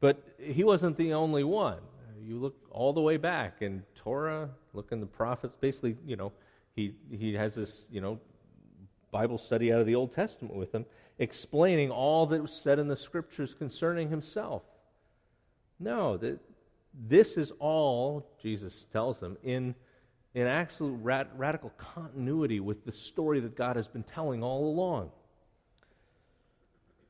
But 0.00 0.22
he 0.38 0.64
wasn't 0.64 0.96
the 0.96 1.12
only 1.12 1.44
one. 1.44 1.78
You 2.20 2.38
look 2.38 2.56
all 2.70 2.92
the 2.92 3.00
way 3.00 3.16
back 3.16 3.62
in 3.62 3.84
Torah, 3.94 4.50
look 4.72 4.90
in 4.90 4.98
the 5.00 5.06
prophets. 5.06 5.56
Basically, 5.60 5.96
you 6.04 6.16
know, 6.16 6.32
he, 6.74 6.94
he 7.10 7.34
has 7.34 7.54
this, 7.54 7.86
you 7.90 8.00
know, 8.00 8.18
Bible 9.12 9.38
study 9.38 9.72
out 9.72 9.80
of 9.80 9.86
the 9.86 9.94
Old 9.94 10.12
Testament 10.12 10.54
with 10.54 10.74
him, 10.74 10.84
explaining 11.18 11.90
all 11.90 12.26
that 12.26 12.42
was 12.42 12.52
said 12.52 12.78
in 12.78 12.88
the 12.88 12.96
scriptures 12.96 13.54
concerning 13.54 14.10
himself. 14.10 14.62
No, 15.78 16.16
that 16.16 16.40
this 17.08 17.36
is 17.36 17.52
all, 17.58 18.26
Jesus 18.40 18.86
tells 18.92 19.20
them, 19.20 19.36
in, 19.42 19.74
in 20.34 20.46
absolute 20.46 20.98
rad, 21.02 21.28
radical 21.36 21.70
continuity 21.76 22.60
with 22.60 22.84
the 22.84 22.92
story 22.92 23.40
that 23.40 23.56
God 23.56 23.76
has 23.76 23.88
been 23.88 24.04
telling 24.04 24.42
all 24.42 24.66
along. 24.66 25.10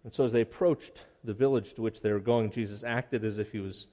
And 0.05 0.13
so 0.13 0.25
as 0.25 0.33
they 0.33 0.43
approached 0.43 1.05
the 1.23 1.33
village 1.33 1.75
to 1.75 1.83
which 1.83 2.01
they 2.01 2.13
were 2.13 2.21
going, 2.21 2.51
Jesus 2.51 2.85
acted 2.85 3.25
as 3.25 3.39
if 3.39 3.53
he 3.53 3.61
was 3.61 3.87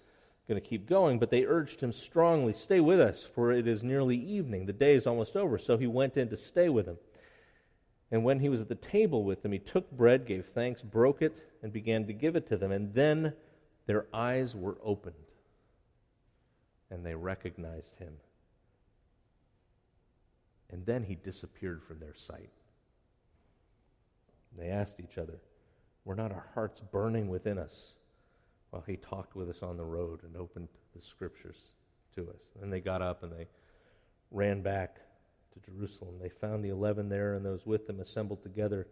going 0.47 0.61
to 0.61 0.67
keep 0.67 0.87
going, 0.87 1.19
but 1.19 1.29
they 1.29 1.45
urged 1.45 1.79
him 1.79 1.93
strongly, 1.93 2.51
Stay 2.51 2.81
with 2.81 2.99
us, 2.99 3.25
for 3.33 3.51
it 3.51 3.67
is 3.67 3.83
nearly 3.83 4.17
evening. 4.17 4.65
The 4.65 4.73
day 4.73 4.95
is 4.95 5.07
almost 5.07 5.37
over. 5.37 5.57
So 5.57 5.77
he 5.77 5.87
went 5.87 6.17
in 6.17 6.27
to 6.29 6.37
stay 6.37 6.67
with 6.67 6.85
them. 6.85 6.97
And 8.11 8.25
when 8.25 8.39
he 8.39 8.49
was 8.49 8.61
at 8.61 8.67
the 8.67 8.75
table 8.75 9.23
with 9.23 9.41
them, 9.41 9.53
he 9.53 9.59
took 9.59 9.89
bread, 9.91 10.25
gave 10.25 10.45
thanks, 10.53 10.81
broke 10.81 11.21
it, 11.21 11.33
and 11.63 11.71
began 11.71 12.05
to 12.07 12.13
give 12.13 12.35
it 12.35 12.47
to 12.49 12.57
them. 12.57 12.71
And 12.71 12.93
then 12.93 13.33
their 13.87 14.05
eyes 14.13 14.55
were 14.55 14.77
opened 14.83 15.15
and 16.89 17.05
they 17.05 17.15
recognized 17.15 17.97
him. 17.97 18.13
And 20.69 20.85
then 20.85 21.03
he 21.03 21.15
disappeared 21.15 21.81
from 21.87 21.99
their 21.99 22.15
sight. 22.15 22.49
They 24.57 24.67
asked 24.67 24.99
each 24.99 25.17
other, 25.17 25.39
Were 26.03 26.15
not 26.15 26.31
our 26.31 26.47
hearts 26.53 26.81
burning 26.91 27.29
within 27.29 27.57
us 27.57 27.93
while 28.69 28.83
he 28.85 28.97
talked 28.97 29.35
with 29.35 29.49
us 29.49 29.63
on 29.63 29.77
the 29.77 29.85
road 29.85 30.21
and 30.23 30.35
opened 30.35 30.67
the 30.93 31.01
scriptures 31.01 31.57
to 32.15 32.29
us? 32.29 32.41
And 32.61 32.71
they 32.71 32.81
got 32.81 33.01
up 33.01 33.23
and 33.23 33.31
they 33.31 33.47
ran 34.31 34.61
back 34.61 34.97
to 35.53 35.71
Jerusalem. 35.71 36.15
They 36.21 36.29
found 36.29 36.63
the 36.63 36.69
eleven 36.69 37.09
there 37.09 37.35
and 37.35 37.45
those 37.45 37.65
with 37.65 37.87
them 37.87 37.99
assembled 37.99 38.43
together. 38.43 38.87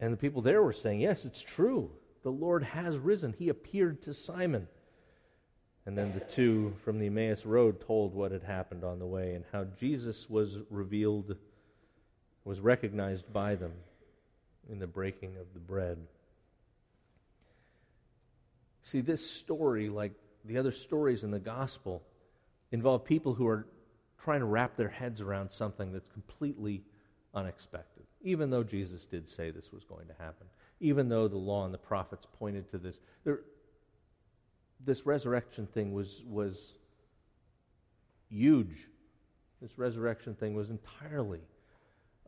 And 0.00 0.12
the 0.12 0.16
people 0.16 0.42
there 0.42 0.62
were 0.62 0.72
saying, 0.72 1.00
Yes, 1.00 1.24
it's 1.24 1.42
true. 1.42 1.90
The 2.22 2.30
Lord 2.30 2.62
has 2.62 2.96
risen. 2.96 3.34
He 3.38 3.48
appeared 3.48 4.02
to 4.02 4.14
Simon. 4.14 4.66
And 5.86 5.98
then 5.98 6.14
the 6.14 6.20
two 6.20 6.74
from 6.82 6.98
the 6.98 7.06
Emmaus 7.06 7.44
Road 7.44 7.80
told 7.80 8.14
what 8.14 8.32
had 8.32 8.42
happened 8.42 8.84
on 8.84 8.98
the 8.98 9.06
way 9.06 9.34
and 9.34 9.44
how 9.52 9.64
Jesus 9.78 10.28
was 10.30 10.56
revealed, 10.70 11.36
was 12.44 12.60
recognized 12.60 13.30
by 13.32 13.54
them 13.54 13.72
in 14.70 14.78
the 14.78 14.86
breaking 14.86 15.36
of 15.36 15.52
the 15.52 15.60
bread. 15.60 15.98
See, 18.82 19.02
this 19.02 19.30
story, 19.30 19.90
like 19.90 20.12
the 20.44 20.56
other 20.56 20.72
stories 20.72 21.22
in 21.22 21.30
the 21.30 21.38
gospel, 21.38 22.02
involve 22.70 23.04
people 23.04 23.34
who 23.34 23.46
are 23.46 23.66
trying 24.24 24.40
to 24.40 24.46
wrap 24.46 24.76
their 24.76 24.88
heads 24.88 25.20
around 25.20 25.50
something 25.50 25.92
that's 25.92 26.08
completely 26.08 26.82
unexpected, 27.34 28.04
even 28.22 28.48
though 28.48 28.62
Jesus 28.62 29.04
did 29.04 29.28
say 29.28 29.50
this 29.50 29.70
was 29.70 29.84
going 29.84 30.06
to 30.06 30.14
happen, 30.14 30.46
even 30.80 31.08
though 31.08 31.28
the 31.28 31.36
law 31.36 31.64
and 31.66 31.74
the 31.74 31.78
prophets 31.78 32.26
pointed 32.38 32.70
to 32.70 32.78
this. 32.78 32.96
There, 33.24 33.40
this 34.84 35.04
resurrection 35.04 35.66
thing 35.66 35.92
was, 35.92 36.22
was 36.26 36.72
huge. 38.30 38.88
This 39.60 39.78
resurrection 39.78 40.34
thing 40.34 40.54
was 40.54 40.70
entirely 40.70 41.40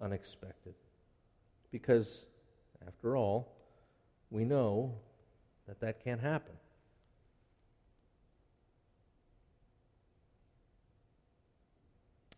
unexpected. 0.01 0.75
Because, 1.71 2.21
after 2.87 3.17
all, 3.17 3.57
we 4.31 4.45
know 4.45 4.95
that 5.67 5.81
that 5.81 6.03
can't 6.05 6.21
happen. 6.21 6.55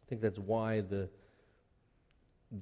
I 0.09 0.11
think 0.11 0.23
that's 0.23 0.39
why 0.39 0.81
the, 0.81 1.07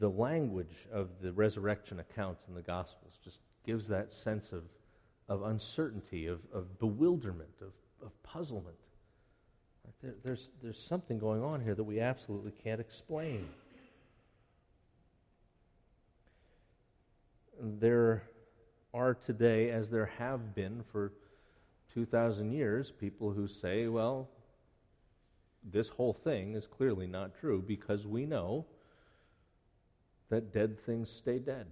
the 0.01 0.11
language 0.11 0.89
of 0.93 1.11
the 1.23 1.33
resurrection 1.33 2.01
accounts 2.01 2.45
in 2.49 2.55
the 2.57 2.63
Gospels 2.63 3.21
just 3.23 3.39
gives 3.65 3.87
that 3.87 4.13
sense 4.13 4.51
of, 4.51 4.65
of 5.29 5.45
uncertainty, 5.45 6.27
of, 6.27 6.41
of 6.53 6.77
bewilderment, 6.81 7.55
of, 7.61 7.73
of 8.05 8.21
puzzlement. 8.25 8.75
There, 10.03 10.15
there's, 10.25 10.49
there's 10.61 10.79
something 10.81 11.21
going 11.21 11.45
on 11.45 11.61
here 11.63 11.77
that 11.77 11.85
we 11.85 12.01
absolutely 12.01 12.51
can't 12.51 12.81
explain. 12.81 13.47
There 17.61 18.25
are 18.93 19.15
today, 19.15 19.71
as 19.71 19.89
there 19.89 20.11
have 20.19 20.57
been 20.57 20.83
for 20.91 21.13
2,000 21.95 22.51
years, 22.51 22.91
people 22.91 23.31
who 23.31 23.47
say, 23.47 23.87
well, 23.87 24.31
this 25.71 25.89
whole 25.89 26.13
thing 26.13 26.55
is 26.55 26.67
clearly 26.67 27.07
not 27.07 27.39
true 27.39 27.63
because 27.67 28.07
we 28.07 28.25
know 28.25 28.65
that 30.29 30.53
dead 30.53 30.79
things 30.85 31.11
stay 31.11 31.39
dead. 31.39 31.67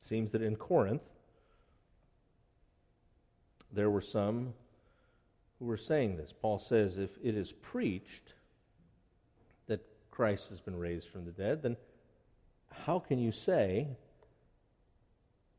It 0.00 0.06
seems 0.06 0.30
that 0.32 0.42
in 0.42 0.56
Corinth, 0.56 1.02
there 3.72 3.90
were 3.90 4.00
some 4.00 4.54
who 5.58 5.64
were 5.64 5.76
saying 5.76 6.16
this. 6.16 6.32
Paul 6.32 6.58
says, 6.58 6.98
if 6.98 7.10
it 7.22 7.36
is 7.36 7.52
preached 7.52 8.34
that 9.66 9.84
Christ 10.10 10.48
has 10.50 10.60
been 10.60 10.78
raised 10.78 11.08
from 11.08 11.24
the 11.24 11.32
dead, 11.32 11.62
then 11.62 11.76
how 12.70 12.98
can 12.98 13.18
you 13.18 13.32
say 13.32 13.88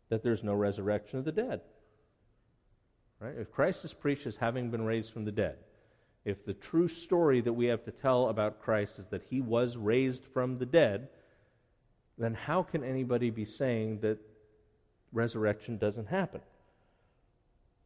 that 0.09 0.23
there's 0.23 0.43
no 0.43 0.53
resurrection 0.53 1.19
of 1.19 1.25
the 1.25 1.31
dead? 1.31 1.61
Right? 3.19 3.35
If 3.37 3.51
Christ 3.51 3.83
is 3.85 3.93
preached 3.93 4.27
as 4.27 4.35
having 4.37 4.69
been 4.69 4.85
raised 4.85 5.11
from 5.11 5.25
the 5.25 5.31
dead, 5.31 5.57
if 6.25 6.43
the 6.43 6.53
true 6.53 6.87
story 6.87 7.39
that 7.41 7.53
we 7.53 7.67
have 7.67 7.85
to 7.85 7.91
tell 7.91 8.29
about 8.29 8.61
Christ 8.61 8.97
is 8.97 9.05
that 9.09 9.23
he 9.29 9.41
was 9.41 9.77
raised 9.77 10.23
from 10.33 10.57
the 10.57 10.65
dead, 10.65 11.07
then 12.17 12.33
how 12.33 12.63
can 12.63 12.83
anybody 12.83 13.29
be 13.29 13.45
saying 13.45 13.99
that 13.99 14.17
resurrection 15.13 15.77
doesn't 15.77 16.07
happen? 16.07 16.41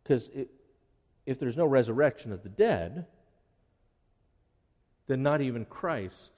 Because 0.03 0.29
if 1.25 1.38
there's 1.38 1.58
no 1.58 1.65
resurrection 1.65 2.31
of 2.31 2.41
the 2.41 2.50
dead, 2.50 3.05
then 5.08 5.22
not 5.22 5.41
even 5.41 5.65
Christ 5.65 6.31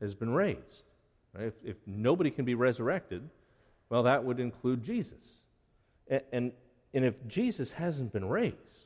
has 0.00 0.14
been 0.14 0.30
raised. 0.30 0.82
Right? 1.32 1.46
If, 1.46 1.54
if, 1.64 1.76
nobody 1.86 2.30
can 2.30 2.44
be 2.44 2.54
resurrected, 2.54 3.28
well, 3.88 4.02
that 4.02 4.24
would 4.24 4.40
include 4.40 4.82
Jesus. 4.82 5.40
And, 6.08 6.22
and, 6.32 6.52
and 6.92 7.04
if 7.04 7.14
Jesus 7.26 7.72
hasn't 7.72 8.12
been 8.12 8.28
raised, 8.28 8.85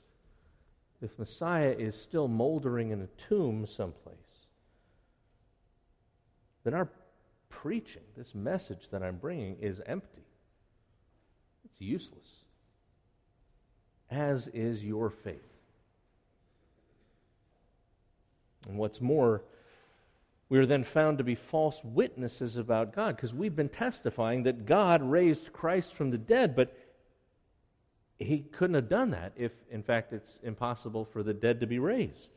if 1.03 1.19
Messiah 1.19 1.75
is 1.79 1.95
still 1.95 2.29
moldering 2.29 2.91
in 2.91 3.01
a 3.01 3.09
tomb 3.29 3.67
someplace, 3.67 4.17
then 6.65 6.75
our 6.75 6.89
preaching, 7.49 8.03
this 8.17 8.35
message 8.35 8.91
that 8.91 9.03
I'm 9.03 9.17
bringing, 9.17 9.57
is 9.61 9.81
empty. 9.87 10.25
It's 11.65 11.81
useless. 11.81 12.27
As 14.11 14.49
is 14.49 14.85
your 14.85 15.11
faith. 15.11 15.39
And 18.69 18.77
what's 18.77 19.01
more, 19.01 19.43
we 20.51 20.59
are 20.59 20.67
then 20.67 20.85
found 20.85 21.19
to 21.19 21.25
be 21.25 21.35
false 21.35 21.83
witnesses 21.83 22.57
about 22.57 22.95
God 22.95 23.17
because 23.17 23.33
we've 23.33 23.57
been 23.57 23.69
testifying 23.69 24.43
that 24.43 24.67
God 24.67 25.03
raised 25.03 25.53
Christ 25.53 25.95
from 25.95 26.11
the 26.11 26.19
dead, 26.19 26.55
but 26.55 26.77
he 28.21 28.41
couldn't 28.41 28.75
have 28.75 28.89
done 28.89 29.11
that 29.11 29.33
if, 29.37 29.53
in 29.71 29.83
fact, 29.83 30.13
it's 30.13 30.39
impossible 30.43 31.07
for 31.07 31.23
the 31.23 31.33
dead 31.33 31.61
to 31.61 31.67
be 31.67 31.79
raised. 31.79 32.29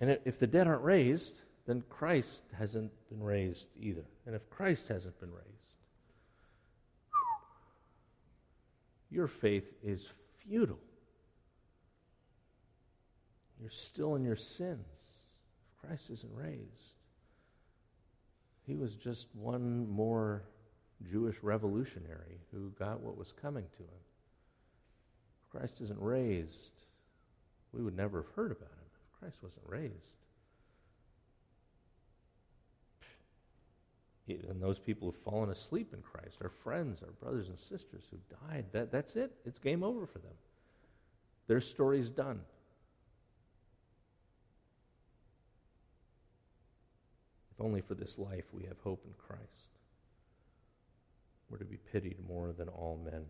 And 0.00 0.18
if 0.24 0.40
the 0.40 0.48
dead 0.48 0.66
aren't 0.66 0.82
raised, 0.82 1.32
then 1.66 1.84
Christ 1.88 2.42
hasn't 2.58 2.90
been 3.08 3.22
raised 3.22 3.66
either. 3.80 4.04
And 4.26 4.34
if 4.34 4.50
Christ 4.50 4.88
hasn't 4.88 5.18
been 5.20 5.30
raised, 5.30 5.48
your 9.10 9.28
faith 9.28 9.72
is 9.84 10.08
futile. 10.44 10.80
You're 13.60 13.70
still 13.70 14.16
in 14.16 14.24
your 14.24 14.34
sins 14.34 14.80
if 15.68 15.88
Christ 15.88 16.10
isn't 16.10 16.34
raised. 16.34 16.96
He 18.66 18.74
was 18.74 18.96
just 18.96 19.26
one 19.34 19.88
more 19.88 20.42
Jewish 21.10 21.36
revolutionary 21.42 22.38
who 22.52 22.70
got 22.78 23.00
what 23.00 23.16
was 23.16 23.32
coming 23.32 23.64
to 23.76 23.82
him. 23.82 24.02
Christ 25.50 25.80
isn't 25.80 26.00
raised, 26.00 26.70
we 27.72 27.82
would 27.82 27.96
never 27.96 28.22
have 28.22 28.30
heard 28.34 28.52
about 28.52 28.68
him 28.70 28.86
if 28.86 29.20
Christ 29.20 29.36
wasn't 29.42 29.66
raised. 29.66 30.14
And 34.28 34.62
those 34.62 34.78
people 34.78 35.08
who've 35.08 35.22
fallen 35.22 35.50
asleep 35.50 35.92
in 35.92 36.00
Christ, 36.00 36.38
our 36.42 36.48
friends, 36.62 37.02
our 37.02 37.10
brothers 37.10 37.48
and 37.48 37.58
sisters 37.58 38.04
who 38.10 38.18
died, 38.48 38.64
that, 38.72 38.90
that's 38.92 39.16
it. 39.16 39.32
It's 39.44 39.58
game 39.58 39.82
over 39.82 40.06
for 40.06 40.18
them. 40.20 40.32
Their 41.48 41.60
story's 41.60 42.08
done. 42.08 42.40
If 47.54 47.60
only 47.60 47.80
for 47.80 47.94
this 47.94 48.16
life 48.16 48.44
we 48.52 48.62
have 48.64 48.78
hope 48.82 49.04
in 49.04 49.12
Christ. 49.18 49.71
We're 51.52 51.58
to 51.58 51.66
be 51.66 51.76
pitied 51.76 52.16
more 52.26 52.54
than 52.56 52.70
all 52.70 52.98
men. 53.04 53.26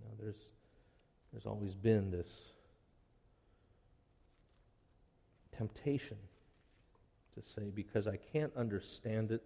Now, 0.00 0.12
there's, 0.22 0.36
there's 1.32 1.44
always 1.44 1.74
been 1.74 2.12
this 2.12 2.28
temptation 5.56 6.18
to 7.34 7.42
say, 7.42 7.70
because 7.74 8.06
I 8.06 8.16
can't 8.32 8.52
understand 8.56 9.32
it, 9.32 9.42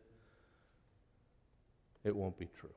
it 2.05 2.15
won't 2.15 2.39
be 2.39 2.51
true. 2.61 2.69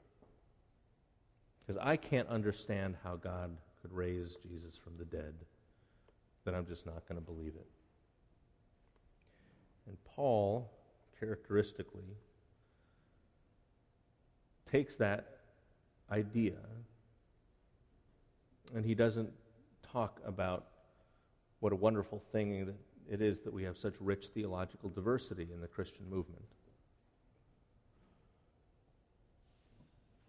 Because 1.59 1.81
I 1.83 1.97
can't 1.97 2.29
understand 2.29 2.95
how 3.03 3.17
God 3.17 3.57
could 3.81 3.91
raise 3.91 4.37
Jesus 4.47 4.75
from 4.81 4.93
the 4.97 5.05
dead, 5.05 5.33
then 6.45 6.55
I'm 6.55 6.65
just 6.65 6.85
not 6.85 7.05
going 7.09 7.19
to 7.19 7.25
believe 7.25 7.55
it. 7.55 7.67
And 9.87 9.97
Paul, 10.05 10.71
characteristically, 11.19 12.15
takes 14.73 14.95
that 14.95 15.37
idea 16.11 16.57
and 18.73 18.83
he 18.83 18.95
doesn't 18.95 19.29
talk 19.91 20.19
about 20.25 20.65
what 21.59 21.71
a 21.71 21.75
wonderful 21.75 22.23
thing 22.31 22.73
it 23.07 23.21
is 23.21 23.41
that 23.41 23.53
we 23.53 23.63
have 23.63 23.77
such 23.77 23.93
rich 23.99 24.31
theological 24.33 24.89
diversity 24.89 25.47
in 25.53 25.61
the 25.61 25.67
Christian 25.67 26.09
movement. 26.09 26.43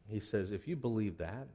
He 0.06 0.20
says, 0.20 0.52
if 0.52 0.68
you 0.68 0.76
believe 0.76 1.16
that, 1.16 1.48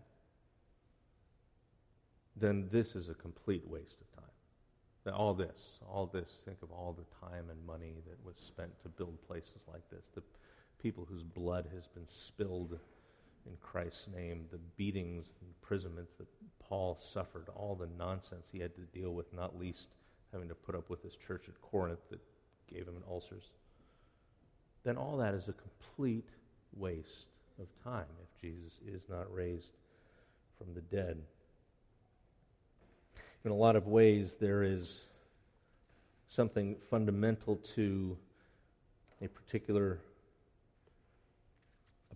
then 2.36 2.68
this 2.72 2.96
is 2.96 3.08
a 3.10 3.14
complete 3.14 3.68
waste 3.68 3.98
of 4.02 4.16
time. 4.16 5.14
All 5.14 5.36
this, 5.36 5.80
all 5.88 6.08
this, 6.08 6.42
think 6.44 6.58
of 6.64 6.72
all 6.72 6.98
the 6.98 7.28
time 7.28 7.46
and 7.52 7.66
money 7.68 7.94
that 8.08 8.18
was 8.26 8.36
spent 8.38 8.72
to 8.82 8.90
build 8.90 9.16
places 9.28 9.62
like 9.72 9.84
this, 9.92 10.06
the 10.16 10.24
people 10.82 11.06
whose 11.10 11.24
blood 11.24 11.66
has 11.74 11.88
been 11.88 12.08
spilled 12.08 12.78
in 13.46 13.58
Christ's 13.62 14.08
name, 14.16 14.46
the 14.52 14.60
beatings, 14.78 15.28
the 15.40 15.48
imprisonments 15.48 16.14
that 16.18 16.28
Paul 16.60 17.00
suffered, 17.14 17.48
all 17.56 17.76
the 17.76 17.90
nonsense 17.98 18.48
he 18.52 18.60
had 18.60 18.76
to 18.76 18.82
deal 18.98 19.12
with, 19.12 19.34
not 19.34 19.60
least 19.60 19.88
having 20.32 20.50
to 20.50 20.56
put 20.56 20.76
up 20.76 20.90
with 20.90 21.02
this 21.04 21.16
church 21.28 21.46
at 21.48 21.62
Corinth 21.62 22.00
that 22.12 22.20
gave 22.72 22.86
him 22.88 23.04
ulcers, 23.10 23.50
then 24.84 24.98
all 24.98 25.18
that 25.18 25.34
is 25.34 25.48
a 25.48 25.54
complete 25.54 26.30
waste 26.76 27.26
of 27.60 27.68
time 27.84 28.06
if 28.24 28.42
Jesus 28.42 28.80
is 28.88 29.02
not 29.10 29.34
raised 29.34 29.72
from 30.58 30.74
the 30.74 30.82
dead. 30.82 31.18
In 33.44 33.52
a 33.52 33.56
lot 33.56 33.76
of 33.76 33.88
ways, 33.88 34.36
there 34.40 34.64
is 34.64 35.02
something 36.28 36.76
fundamental 36.90 37.56
to 37.76 38.18
a 39.22 39.28
particular 39.28 40.00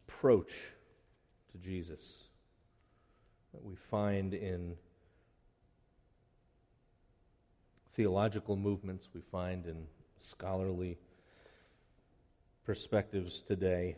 approach 0.07 0.51
to 1.51 1.57
Jesus 1.57 2.13
that 3.53 3.63
we 3.63 3.75
find 3.89 4.33
in 4.33 4.75
theological 7.95 8.55
movements, 8.55 9.07
we 9.13 9.21
find 9.31 9.65
in 9.65 9.85
scholarly 10.19 10.97
perspectives 12.65 13.41
today 13.47 13.95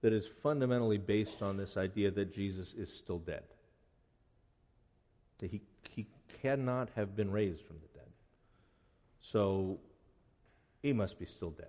that 0.00 0.12
is 0.12 0.26
fundamentally 0.42 0.98
based 0.98 1.42
on 1.42 1.56
this 1.56 1.76
idea 1.76 2.10
that 2.10 2.32
Jesus 2.32 2.74
is 2.74 2.92
still 2.92 3.18
dead. 3.18 3.44
That 5.38 5.50
he, 5.50 5.60
he 5.90 6.06
cannot 6.40 6.88
have 6.96 7.14
been 7.14 7.30
raised 7.30 7.64
from 7.64 7.76
the 7.76 7.98
dead. 7.98 8.08
So 9.20 9.78
he 10.82 10.92
must 10.92 11.18
be 11.18 11.26
still 11.26 11.50
dead. 11.50 11.68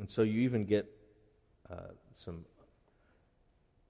And 0.00 0.08
so 0.08 0.22
you 0.22 0.40
even 0.40 0.64
get 0.64 0.90
uh, 1.70 1.92
some 2.16 2.46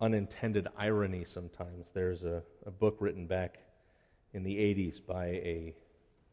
unintended 0.00 0.66
irony 0.76 1.24
sometimes. 1.24 1.86
There's 1.94 2.24
a, 2.24 2.42
a 2.66 2.70
book 2.72 2.96
written 2.98 3.26
back 3.26 3.60
in 4.34 4.42
the 4.42 4.56
80s 4.56 5.00
by 5.06 5.26
a 5.26 5.74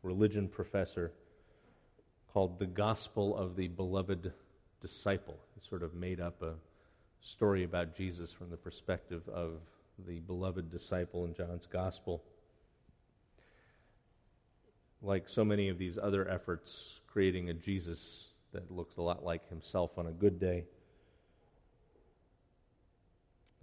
religion 0.01 0.47
professor 0.47 1.11
called 2.33 2.57
The 2.57 2.65
Gospel 2.65 3.37
of 3.37 3.55
the 3.55 3.67
Beloved 3.67 4.33
Disciple. 4.81 5.37
He 5.53 5.67
sort 5.69 5.83
of 5.83 5.93
made 5.93 6.19
up 6.19 6.41
a 6.41 6.55
story 7.21 7.63
about 7.63 7.95
Jesus 7.95 8.31
from 8.31 8.49
the 8.49 8.57
perspective 8.57 9.21
of 9.29 9.59
the 10.07 10.21
beloved 10.21 10.71
disciple 10.71 11.25
in 11.25 11.35
John's 11.35 11.67
Gospel. 11.67 12.23
Like 15.03 15.29
so 15.29 15.45
many 15.45 15.69
of 15.69 15.77
these 15.77 15.99
other 16.01 16.27
efforts, 16.27 16.99
creating 17.05 17.51
a 17.51 17.53
Jesus 17.53 18.27
that 18.57 18.71
looks 18.71 18.97
a 18.97 19.01
lot 19.01 19.23
like 19.23 19.47
himself 19.49 19.91
on 19.99 20.07
a 20.07 20.11
good 20.11 20.39
day. 20.39 20.65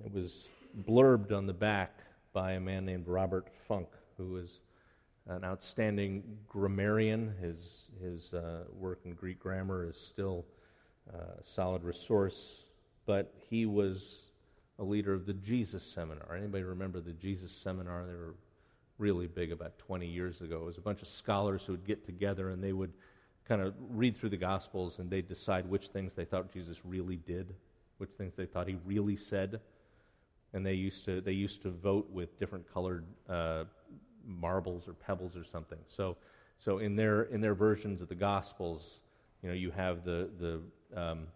It 0.04 0.12
was 0.12 0.44
blurbed 0.88 1.32
on 1.32 1.46
the 1.48 1.52
back 1.52 1.98
by 2.32 2.52
a 2.52 2.60
man 2.60 2.84
named 2.84 3.08
Robert 3.08 3.48
Funk, 3.66 3.88
who 4.16 4.30
was 4.30 4.60
an 5.26 5.42
outstanding 5.42 6.22
grammarian. 6.46 7.34
His, 7.40 7.88
his 8.00 8.32
uh, 8.32 8.64
work 8.72 9.00
in 9.04 9.14
Greek 9.14 9.40
grammar 9.40 9.88
is 9.88 9.96
still 9.96 10.44
uh, 11.12 11.40
a 11.40 11.44
solid 11.44 11.82
resource, 11.82 12.64
but 13.04 13.34
he 13.50 13.66
was 13.66 14.22
a 14.78 14.84
leader 14.84 15.12
of 15.12 15.26
the 15.26 15.34
Jesus 15.34 15.82
Seminar. 15.82 16.36
Anybody 16.36 16.62
remember 16.62 17.00
the 17.00 17.14
Jesus 17.14 17.50
Seminar? 17.50 18.04
They 18.06 18.14
were 18.14 18.36
really 18.98 19.26
big 19.26 19.50
about 19.50 19.76
20 19.78 20.06
years 20.06 20.40
ago. 20.40 20.58
It 20.58 20.66
was 20.66 20.78
a 20.78 20.82
bunch 20.82 21.02
of 21.02 21.08
scholars 21.08 21.64
who 21.66 21.72
would 21.72 21.84
get 21.84 22.06
together 22.06 22.50
and 22.50 22.62
they 22.62 22.72
would 22.72 22.92
kind 23.48 23.60
of 23.60 23.74
read 23.90 24.16
through 24.16 24.30
the 24.30 24.36
Gospels 24.36 24.98
and 24.98 25.10
they'd 25.10 25.28
decide 25.28 25.66
which 25.68 25.88
things 25.88 26.14
they 26.14 26.24
thought 26.24 26.52
Jesus 26.52 26.78
really 26.84 27.16
did, 27.16 27.54
which 27.98 28.10
things 28.16 28.34
they 28.36 28.46
thought 28.46 28.68
he 28.68 28.76
really 28.84 29.16
said. 29.16 29.60
And 30.52 30.64
they 30.64 30.74
used 30.74 31.04
to, 31.06 31.20
they 31.20 31.32
used 31.32 31.62
to 31.62 31.70
vote 31.70 32.08
with 32.10 32.38
different 32.38 32.72
colored 32.72 33.04
uh, 33.28 33.64
marbles 34.26 34.88
or 34.88 34.94
pebbles 34.94 35.36
or 35.36 35.44
something. 35.44 35.78
So, 35.88 36.16
so 36.58 36.78
in, 36.78 36.96
their, 36.96 37.24
in 37.24 37.40
their 37.40 37.54
versions 37.54 38.00
of 38.00 38.08
the 38.08 38.14
Gospels, 38.14 39.00
you 39.42 39.48
know, 39.48 39.54
you 39.54 39.70
have 39.72 40.04
the, 40.04 40.30
the 40.38 40.60
um, 40.98 41.26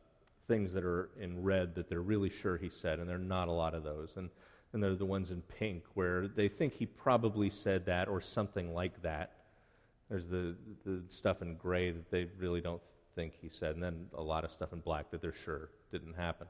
things 0.47 0.73
that 0.73 0.85
are 0.85 1.11
in 1.21 1.43
red 1.43 1.75
that 1.75 1.89
they're 1.89 2.01
really 2.01 2.31
sure 2.31 2.57
he 2.57 2.71
said, 2.71 3.01
and 3.01 3.09
there 3.09 3.17
are 3.17 3.21
not 3.21 3.49
a 3.49 3.53
lot 3.53 3.75
of 3.75 3.85
those. 3.85 4.13
And, 4.17 4.31
and 4.73 4.83
they're 4.83 4.95
the 4.95 5.05
ones 5.05 5.31
in 5.31 5.43
pink 5.43 5.85
where 5.95 6.29
they 6.29 6.49
think 6.49 6.75
he 6.75 6.87
probably 6.87 7.51
said 7.51 7.87
that 7.87 8.09
or 8.09 8.21
something 8.21 8.73
like 8.73 9.03
that. 9.03 9.33
There's 10.09 10.27
the, 10.27 10.55
the 10.85 11.03
stuff 11.09 11.43
in 11.43 11.57
gray 11.57 11.91
that 11.91 12.11
they 12.11 12.27
really 12.39 12.61
don't 12.61 12.81
think 13.15 13.35
he 13.41 13.49
said, 13.49 13.75
and 13.75 13.83
then 13.83 14.07
a 14.15 14.23
lot 14.23 14.45
of 14.45 14.51
stuff 14.51 14.73
in 14.73 14.81
black 14.81 15.11
that 15.11 15.21
they're 15.21 15.33
sure 15.33 15.71
didn't 15.93 16.15
happen. 16.15 16.47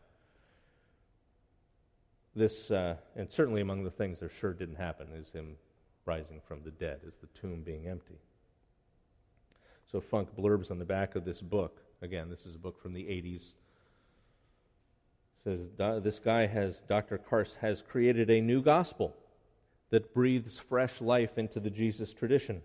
This, 2.37 2.71
uh, 2.71 2.97
and 3.17 3.31
certainly 3.31 3.61
among 3.61 3.83
the 3.85 3.91
things 3.91 4.21
they're 4.21 4.29
sure 4.29 4.53
didn't 4.53 4.77
happen, 4.77 5.09
is 5.15 5.31
him 5.31 5.57
rising 6.05 6.41
from 6.47 6.63
the 6.63 6.71
dead, 6.71 7.01
is 7.07 7.15
the 7.21 7.27
tomb 7.41 7.63
being 7.63 7.89
empty. 7.89 8.19
So 9.91 10.01
Funk 10.01 10.29
blurbs 10.37 10.71
on 10.71 10.79
the 10.79 10.85
back 10.85 11.17
of 11.17 11.25
this 11.25 11.41
book. 11.41 11.81
Again, 12.03 12.29
this 12.31 12.47
is 12.47 12.55
a 12.55 12.59
book 12.59 12.81
from 12.81 12.93
the 12.93 13.03
80s. 13.03 13.43
Says 15.43 15.61
this 16.03 16.19
guy 16.19 16.47
has 16.47 16.83
Dr. 16.89 17.19
Carse 17.19 17.57
has 17.61 17.83
created 17.83 18.31
a 18.31 18.41
new 18.41 18.61
gospel 18.61 19.17
that 19.91 20.13
breathes 20.13 20.59
fresh 20.59 21.01
life 21.01 21.39
into 21.39 21.61
the 21.61 21.71
Jesus 21.71 22.13
tradition. 22.13 22.61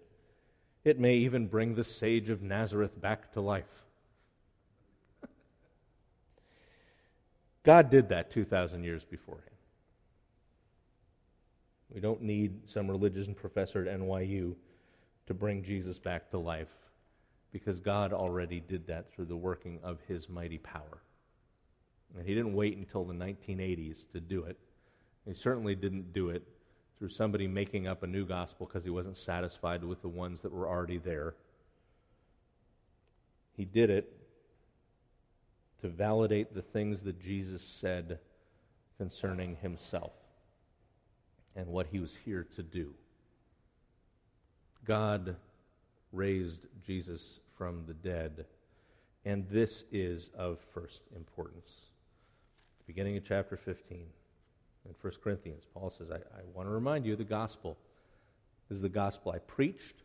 It 0.84 1.00
may 1.00 1.16
even 1.16 1.48
bring 1.48 1.76
the 1.76 1.84
sage 1.84 2.30
of 2.30 2.42
Nazareth 2.42 3.00
back 3.00 3.32
to 3.34 3.42
life. 3.42 3.64
God 7.64 7.90
did 7.90 8.10
that 8.10 8.32
2,000 8.32 8.84
years 8.84 9.04
beforehand. 9.04 9.50
We 11.94 12.02
don't 12.02 12.22
need 12.22 12.70
some 12.70 12.90
religious 12.90 13.28
professor 13.36 13.88
at 13.88 14.00
NYU 14.00 14.56
to 15.28 15.34
bring 15.34 15.64
Jesus 15.64 16.00
back 16.00 16.30
to 16.32 16.38
life 16.38 16.74
because 17.52 17.80
God 17.80 18.12
already 18.12 18.60
did 18.60 18.88
that 18.88 19.14
through 19.14 19.26
the 19.26 19.38
working 19.38 19.80
of 19.84 20.00
his 20.08 20.28
mighty 20.28 20.58
power. 20.58 21.04
And 22.18 22.28
he 22.28 22.34
didn't 22.34 22.56
wait 22.56 22.78
until 22.78 23.06
the 23.06 23.14
1980s 23.14 24.12
to 24.12 24.20
do 24.20 24.44
it. 24.44 24.58
He 25.26 25.34
certainly 25.34 25.76
didn't 25.76 26.14
do 26.14 26.30
it 26.30 26.44
through 27.04 27.10
somebody 27.10 27.50
making 27.50 27.86
up 27.86 28.02
a 28.02 28.08
new 28.08 28.26
gospel 28.26 28.66
because 28.66 28.86
he 28.86 28.90
wasn't 28.90 29.18
satisfied 29.18 29.84
with 29.84 30.02
the 30.02 30.08
ones 30.08 30.40
that 30.40 30.54
were 30.54 30.70
already 30.70 30.98
there. 30.98 31.36
He 33.58 33.66
did 33.66 33.90
it 33.90 34.10
to 35.82 35.90
validate 35.90 36.56
the 36.56 36.62
things 36.62 37.02
that 37.02 37.20
Jesus 37.20 37.62
said 37.62 38.20
concerning 38.98 39.58
himself 39.58 40.14
and 41.58 41.68
what 41.68 41.88
he 41.88 42.00
was 42.00 42.16
here 42.24 42.48
to 42.56 42.64
do. 42.64 42.94
God 44.86 45.36
raised 46.14 46.68
Jesus 46.88 47.42
from 47.58 47.84
the 47.86 47.94
dead, 47.94 48.46
and 49.26 49.46
this 49.50 49.84
is 49.92 50.30
of 50.38 50.58
first 50.74 51.02
importance. 51.14 51.70
Beginning 52.88 53.18
of 53.18 53.26
chapter 53.26 53.58
15 53.58 54.06
in 54.86 54.94
1 55.02 55.14
Corinthians. 55.24 55.64
Paul 55.74 55.94
says, 55.98 56.12
I, 56.12 56.16
I 56.16 56.42
want 56.54 56.68
to 56.68 56.72
remind 56.72 57.06
you 57.06 57.14
of 57.14 57.18
the 57.18 57.24
gospel. 57.24 57.78
This 58.70 58.78
is 58.78 58.82
the 58.82 58.90
gospel 58.90 59.32
I 59.32 59.40
preached, 59.40 59.96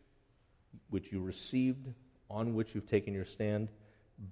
which 0.89 1.11
you 1.11 1.21
received, 1.21 1.87
on 2.29 2.53
which 2.53 2.75
you've 2.75 2.89
taken 2.89 3.13
your 3.13 3.25
stand, 3.25 3.69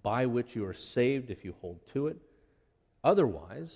by 0.03 0.25
which 0.25 0.55
you 0.55 0.65
are 0.65 0.73
saved 0.73 1.29
if 1.29 1.43
you 1.43 1.55
hold 1.61 1.79
to 1.93 2.07
it. 2.07 2.17
Otherwise, 3.03 3.73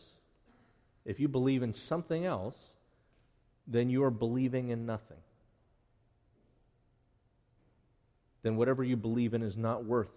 if 1.06 1.20
you 1.20 1.28
believe 1.28 1.64
in 1.64 1.74
something 1.74 2.26
else, 2.26 2.56
then 3.68 3.90
you 3.90 4.04
are 4.04 4.12
believing 4.12 4.70
in 4.70 4.86
nothing. 4.86 5.18
Then 8.44 8.58
whatever 8.58 8.84
you 8.84 8.98
believe 8.98 9.34
in 9.34 9.44
is 9.44 9.56
not 9.56 9.86
worth 9.86 10.10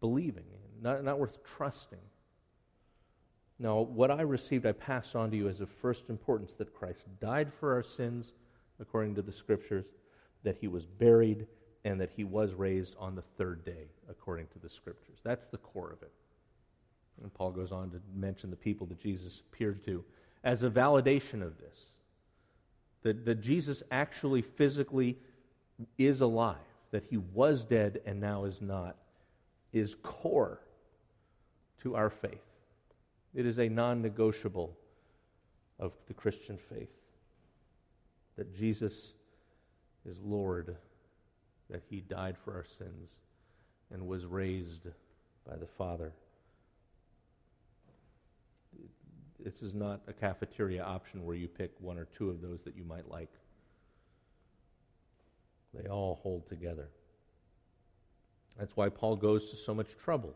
believing 0.00 0.44
in, 0.44 0.82
not, 0.82 1.04
not 1.04 1.18
worth 1.18 1.44
trusting. 1.44 1.98
Now, 3.62 3.80
what 3.80 4.10
I 4.10 4.22
received, 4.22 4.64
I 4.64 4.72
passed 4.72 5.14
on 5.14 5.30
to 5.30 5.36
you 5.36 5.46
as 5.46 5.60
of 5.60 5.68
first 5.68 6.08
importance 6.08 6.54
that 6.54 6.74
Christ 6.74 7.04
died 7.20 7.52
for 7.60 7.74
our 7.74 7.82
sins, 7.82 8.32
according 8.80 9.14
to 9.16 9.22
the 9.22 9.32
Scriptures, 9.32 9.84
that 10.44 10.56
he 10.58 10.66
was 10.66 10.86
buried, 10.86 11.46
and 11.84 12.00
that 12.00 12.10
he 12.16 12.24
was 12.24 12.54
raised 12.54 12.96
on 12.98 13.14
the 13.14 13.22
third 13.36 13.62
day, 13.66 13.88
according 14.08 14.46
to 14.54 14.58
the 14.58 14.70
Scriptures. 14.70 15.18
That's 15.22 15.44
the 15.44 15.58
core 15.58 15.92
of 15.92 16.02
it. 16.02 16.10
And 17.22 17.32
Paul 17.34 17.50
goes 17.50 17.70
on 17.70 17.90
to 17.90 18.00
mention 18.16 18.48
the 18.48 18.56
people 18.56 18.86
that 18.86 18.98
Jesus 18.98 19.42
appeared 19.52 19.84
to 19.84 20.02
as 20.42 20.62
a 20.62 20.70
validation 20.70 21.42
of 21.42 21.58
this. 21.58 21.76
That, 23.02 23.26
that 23.26 23.42
Jesus 23.42 23.82
actually 23.90 24.40
physically 24.40 25.18
is 25.98 26.22
alive, 26.22 26.56
that 26.92 27.04
he 27.10 27.18
was 27.18 27.62
dead 27.62 28.00
and 28.06 28.20
now 28.20 28.44
is 28.44 28.62
not, 28.62 28.96
is 29.74 29.96
core 30.02 30.60
to 31.82 31.94
our 31.94 32.08
faith. 32.08 32.40
It 33.34 33.46
is 33.46 33.58
a 33.58 33.68
non 33.68 34.02
negotiable 34.02 34.76
of 35.78 35.92
the 36.08 36.14
Christian 36.14 36.58
faith 36.68 36.90
that 38.36 38.54
Jesus 38.54 39.12
is 40.08 40.20
Lord, 40.22 40.76
that 41.68 41.82
He 41.88 42.00
died 42.00 42.36
for 42.44 42.54
our 42.54 42.64
sins 42.78 43.16
and 43.92 44.06
was 44.06 44.26
raised 44.26 44.86
by 45.48 45.56
the 45.56 45.66
Father. 45.66 46.12
This 49.38 49.62
is 49.62 49.74
not 49.74 50.02
a 50.06 50.12
cafeteria 50.12 50.82
option 50.82 51.24
where 51.24 51.36
you 51.36 51.48
pick 51.48 51.72
one 51.80 51.98
or 51.98 52.06
two 52.16 52.28
of 52.28 52.42
those 52.42 52.60
that 52.64 52.76
you 52.76 52.84
might 52.84 53.10
like. 53.10 53.30
They 55.72 55.88
all 55.88 56.20
hold 56.22 56.48
together. 56.48 56.88
That's 58.58 58.76
why 58.76 58.88
Paul 58.90 59.16
goes 59.16 59.50
to 59.50 59.56
so 59.56 59.74
much 59.74 59.96
trouble 59.96 60.34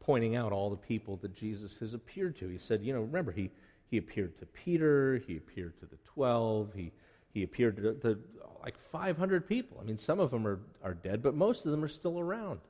pointing 0.00 0.36
out 0.36 0.52
all 0.52 0.70
the 0.70 0.76
people 0.76 1.16
that 1.22 1.34
Jesus 1.34 1.76
has 1.80 1.94
appeared 1.94 2.38
to. 2.38 2.48
He 2.48 2.58
said, 2.58 2.82
you 2.82 2.92
know, 2.92 3.00
remember, 3.00 3.32
he, 3.32 3.50
he 3.90 3.98
appeared 3.98 4.38
to 4.38 4.46
Peter, 4.46 5.22
he 5.26 5.36
appeared 5.36 5.78
to 5.80 5.86
the 5.86 5.98
12, 6.14 6.72
he, 6.74 6.92
he 7.32 7.42
appeared 7.42 7.76
to, 7.76 7.94
to 7.94 8.18
like 8.62 8.76
500 8.90 9.48
people. 9.48 9.78
I 9.80 9.84
mean, 9.84 9.98
some 9.98 10.20
of 10.20 10.30
them 10.30 10.46
are, 10.46 10.60
are 10.82 10.94
dead, 10.94 11.22
but 11.22 11.34
most 11.34 11.64
of 11.64 11.72
them 11.72 11.84
are 11.84 11.88
still 11.88 12.18
around. 12.18 12.60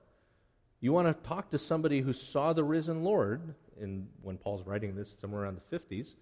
You 0.80 0.92
want 0.92 1.08
to 1.08 1.28
talk 1.28 1.50
to 1.50 1.58
somebody 1.58 2.00
who 2.00 2.12
saw 2.12 2.52
the 2.52 2.64
risen 2.64 3.02
Lord, 3.02 3.54
and 3.80 4.08
when 4.22 4.36
Paul's 4.38 4.66
writing 4.66 4.94
this 4.94 5.08
somewhere 5.20 5.42
around 5.42 5.60
the 5.70 5.78
50s, 5.78 6.14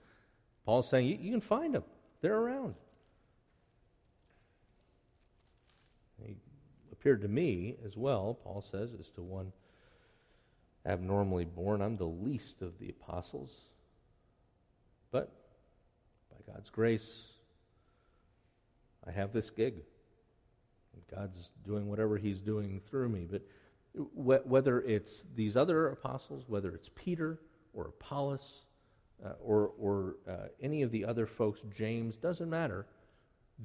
Paul's 0.64 0.88
saying, 0.88 1.07
you, 1.07 1.19
you 1.21 1.31
can 1.31 1.40
find 1.40 1.75
them. 1.75 1.85
They're 2.23 2.37
around. 2.37 2.75
He 6.25 6.37
appeared 6.90 7.23
to 7.23 7.29
me 7.29 7.77
as 7.85 7.97
well, 7.97 8.38
Paul 8.42 8.64
says, 8.71 8.90
as 8.99 9.11
to 9.11 9.23
one 9.23 9.53
abnormally 10.87 11.44
born. 11.44 11.83
I'm 11.83 11.96
the 11.96 12.05
least 12.05 12.62
of 12.62 12.79
the 12.79 12.88
apostles. 12.88 13.51
But 15.11 15.33
by 16.31 16.53
God's 16.53 16.70
grace, 16.70 17.11
I 19.07 19.11
have 19.11 19.33
this 19.33 19.51
gig. 19.51 19.75
God's 21.14 21.51
doing 21.64 21.88
whatever 21.88 22.16
He's 22.16 22.38
doing 22.38 22.81
through 22.88 23.09
me. 23.09 23.29
But 23.31 23.42
wh- 23.94 24.46
whether 24.46 24.81
it's 24.81 25.25
these 25.35 25.57
other 25.57 25.88
apostles, 25.88 26.44
whether 26.49 26.70
it's 26.70 26.90
Peter 26.94 27.38
or 27.75 27.87
Apollos 27.88 28.62
uh, 29.25 29.33
or, 29.42 29.72
or 29.79 30.16
uh, 30.29 30.49
any 30.61 30.83
of 30.83 30.90
the 30.90 31.05
other 31.05 31.27
folks, 31.27 31.61
James, 31.75 32.16
doesn't 32.16 32.51
matter. 32.51 32.87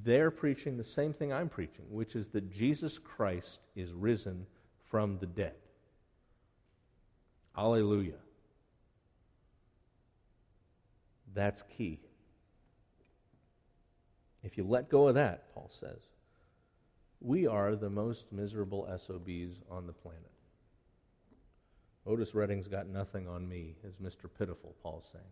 They're 0.04 0.32
preaching 0.32 0.78
the 0.78 0.84
same 0.84 1.14
thing 1.14 1.34
I'm 1.34 1.50
preaching, 1.50 1.86
which 1.90 2.16
is 2.16 2.28
that 2.30 2.52
Jesus 2.52 2.98
Christ 2.98 3.60
is 3.76 3.92
risen 3.92 4.46
from 4.90 5.18
the 5.20 5.26
dead. 5.26 5.56
Alleluia. 7.58 8.16
That's 11.34 11.64
key. 11.78 12.00
If 14.44 14.58
you 14.58 14.64
let 14.64 14.90
go 14.90 15.08
of 15.08 15.16
that, 15.16 15.54
Paul 15.54 15.72
says, 15.80 16.00
we 17.20 17.46
are 17.46 17.76
the 17.76 17.90
most 17.90 18.26
miserable 18.32 18.88
SOBs 19.06 19.60
on 19.70 19.86
the 19.86 19.94
planet. 19.94 20.32
Otis 22.08 22.34
Redding's 22.34 22.68
got 22.68 22.88
nothing 22.88 23.28
on 23.28 23.48
me, 23.48 23.76
as 23.86 23.94
Mr. 23.96 24.28
Pitiful, 24.40 24.76
Paul's 24.82 25.06
saying. 25.12 25.24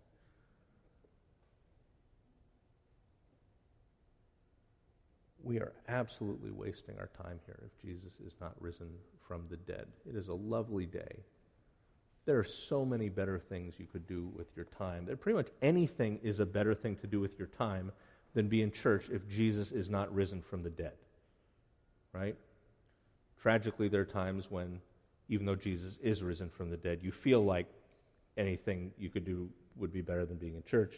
We 5.42 5.58
are 5.58 5.74
absolutely 5.88 6.52
wasting 6.52 7.00
our 7.00 7.10
time 7.24 7.40
here 7.48 7.60
if 7.66 7.82
Jesus 7.82 8.14
is 8.24 8.34
not 8.40 8.54
risen 8.60 8.90
from 9.28 9.46
the 9.50 9.58
dead. 9.58 9.88
It 10.08 10.16
is 10.16 10.28
a 10.28 10.34
lovely 10.34 10.86
day. 10.86 11.24
There 12.26 12.38
are 12.38 12.44
so 12.44 12.86
many 12.86 13.10
better 13.10 13.40
things 13.40 13.76
you 13.78 13.88
could 13.88 14.08
do 14.08 14.32
with 14.36 14.48
your 14.56 14.66
time. 14.66 15.06
There, 15.06 15.16
pretty 15.16 15.38
much 15.38 15.48
anything 15.62 16.20
is 16.22 16.40
a 16.40 16.46
better 16.46 16.76
thing 16.76 16.96
to 16.98 17.08
do 17.08 17.20
with 17.20 17.38
your 17.40 17.48
time 17.48 17.92
than 18.34 18.48
be 18.48 18.62
in 18.62 18.72
church 18.72 19.10
if 19.10 19.28
Jesus 19.28 19.72
is 19.72 19.90
not 19.90 20.14
risen 20.14 20.42
from 20.42 20.62
the 20.62 20.70
dead. 20.70 20.94
Right? 22.14 22.36
Tragically, 23.42 23.88
there 23.88 24.02
are 24.02 24.06
times 24.06 24.52
when, 24.52 24.80
even 25.30 25.46
though 25.46 25.56
Jesus 25.56 25.98
is 26.02 26.22
risen 26.22 26.50
from 26.50 26.70
the 26.70 26.78
dead, 26.78 27.00
you 27.02 27.12
feel 27.12 27.44
like 27.44 27.68
anything 28.38 28.92
you 28.98 29.10
could 29.10 29.26
do 29.26 29.50
would 29.76 29.94
be 29.94 30.02
better 30.02 30.26
than 30.26 30.38
being 30.38 30.56
in 30.56 30.64
church. 30.64 30.96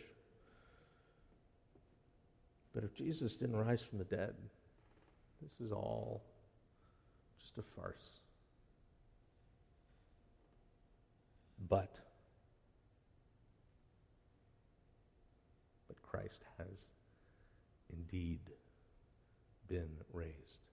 But 2.73 2.83
if 2.83 2.95
Jesus 2.95 3.35
didn't 3.35 3.57
rise 3.57 3.81
from 3.81 3.99
the 3.99 4.05
dead, 4.05 4.33
this 5.41 5.59
is 5.59 5.71
all 5.71 6.21
just 7.39 7.57
a 7.57 7.63
farce. 7.75 8.20
But, 11.69 11.95
but 15.87 16.01
Christ 16.01 16.43
has 16.57 16.89
indeed 17.93 18.39
been 19.67 19.89
raised 20.11 20.65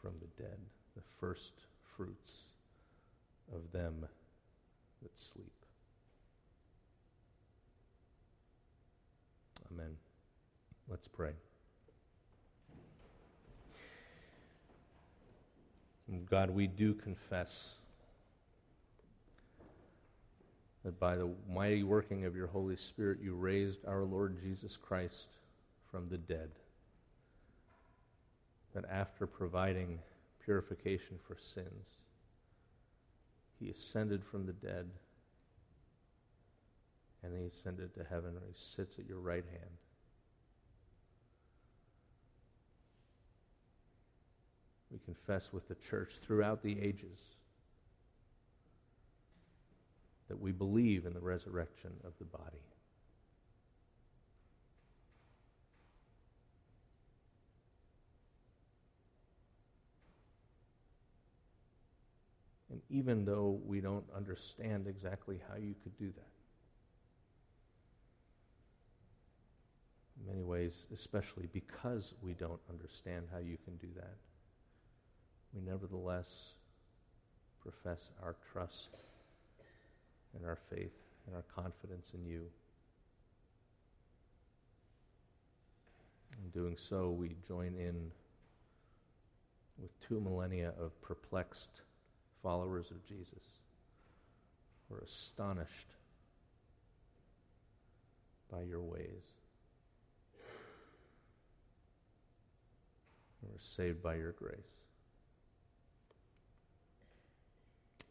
from 0.00 0.14
the 0.20 0.42
dead, 0.42 0.58
the 0.94 1.02
first 1.20 1.52
fruits 1.96 2.32
of 3.54 3.72
them 3.72 4.06
that 5.02 5.10
sleep. 5.18 5.52
Amen. 9.72 9.96
Let's 10.88 11.08
pray. 11.08 11.32
God, 16.30 16.50
we 16.50 16.66
do 16.66 16.94
confess 16.94 17.70
that 20.86 21.00
by 21.00 21.16
the 21.16 21.28
mighty 21.52 21.82
working 21.82 22.26
of 22.26 22.36
your 22.36 22.46
Holy 22.46 22.76
Spirit, 22.76 23.18
you 23.20 23.34
raised 23.34 23.84
our 23.88 24.04
Lord 24.04 24.40
Jesus 24.40 24.76
Christ 24.80 25.26
from 25.90 26.08
the 26.08 26.16
dead. 26.16 26.48
That 28.72 28.84
after 28.88 29.26
providing 29.26 29.98
purification 30.44 31.18
for 31.26 31.36
sins, 31.54 31.88
he 33.58 33.68
ascended 33.68 34.22
from 34.30 34.46
the 34.46 34.52
dead 34.52 34.88
and 37.24 37.36
he 37.36 37.46
ascended 37.46 37.92
to 37.94 38.04
heaven 38.04 38.34
where 38.34 38.46
he 38.46 38.54
sits 38.76 38.96
at 39.00 39.08
your 39.08 39.18
right 39.18 39.44
hand. 39.44 39.76
We 44.92 45.00
confess 45.04 45.48
with 45.52 45.66
the 45.66 45.74
church 45.74 46.20
throughout 46.24 46.62
the 46.62 46.80
ages 46.80 47.18
that 50.28 50.40
we 50.40 50.52
believe 50.52 51.06
in 51.06 51.12
the 51.12 51.20
resurrection 51.20 51.92
of 52.04 52.12
the 52.18 52.24
body. 52.24 52.62
And 62.70 62.80
even 62.90 63.24
though 63.24 63.60
we 63.64 63.80
don't 63.80 64.04
understand 64.14 64.86
exactly 64.86 65.40
how 65.48 65.56
you 65.56 65.74
could 65.82 65.96
do 65.98 66.06
that, 66.06 66.26
in 70.20 70.26
many 70.26 70.42
ways, 70.42 70.74
especially 70.92 71.48
because 71.52 72.12
we 72.20 72.32
don't 72.34 72.60
understand 72.68 73.28
how 73.32 73.38
you 73.38 73.56
can 73.64 73.76
do 73.76 73.88
that, 73.96 74.16
we 75.54 75.60
nevertheless 75.60 76.26
profess 77.62 78.10
our 78.22 78.34
trust 78.52 78.88
and 80.36 80.46
our 80.46 80.58
faith 80.70 80.92
and 81.26 81.34
our 81.34 81.44
confidence 81.54 82.08
in 82.14 82.24
you. 82.24 82.42
In 86.44 86.50
doing 86.50 86.76
so, 86.78 87.10
we 87.10 87.34
join 87.46 87.74
in 87.78 88.10
with 89.80 89.90
two 90.06 90.20
millennia 90.20 90.72
of 90.80 91.00
perplexed 91.02 91.82
followers 92.42 92.90
of 92.90 93.04
Jesus 93.06 93.42
who 94.88 94.96
are 94.96 95.00
astonished 95.00 95.88
by 98.50 98.62
your 98.62 98.82
ways. 98.82 99.22
Who 103.40 103.48
are 103.48 103.60
saved 103.76 104.02
by 104.02 104.16
your 104.16 104.32
grace. 104.32 104.58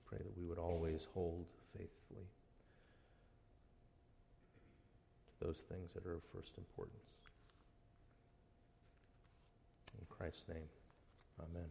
Pray 0.06 0.20
that 0.20 0.38
we 0.38 0.46
would 0.46 0.60
always 0.60 1.08
hold 1.14 1.46
faithfully 1.78 2.28
to 5.28 5.46
those 5.46 5.64
things 5.70 5.94
that 5.94 6.06
are 6.06 6.16
of 6.16 6.24
first 6.34 6.52
importance. 6.58 7.04
In 10.00 10.06
Christ's 10.10 10.44
name, 10.50 10.68
amen. 11.40 11.64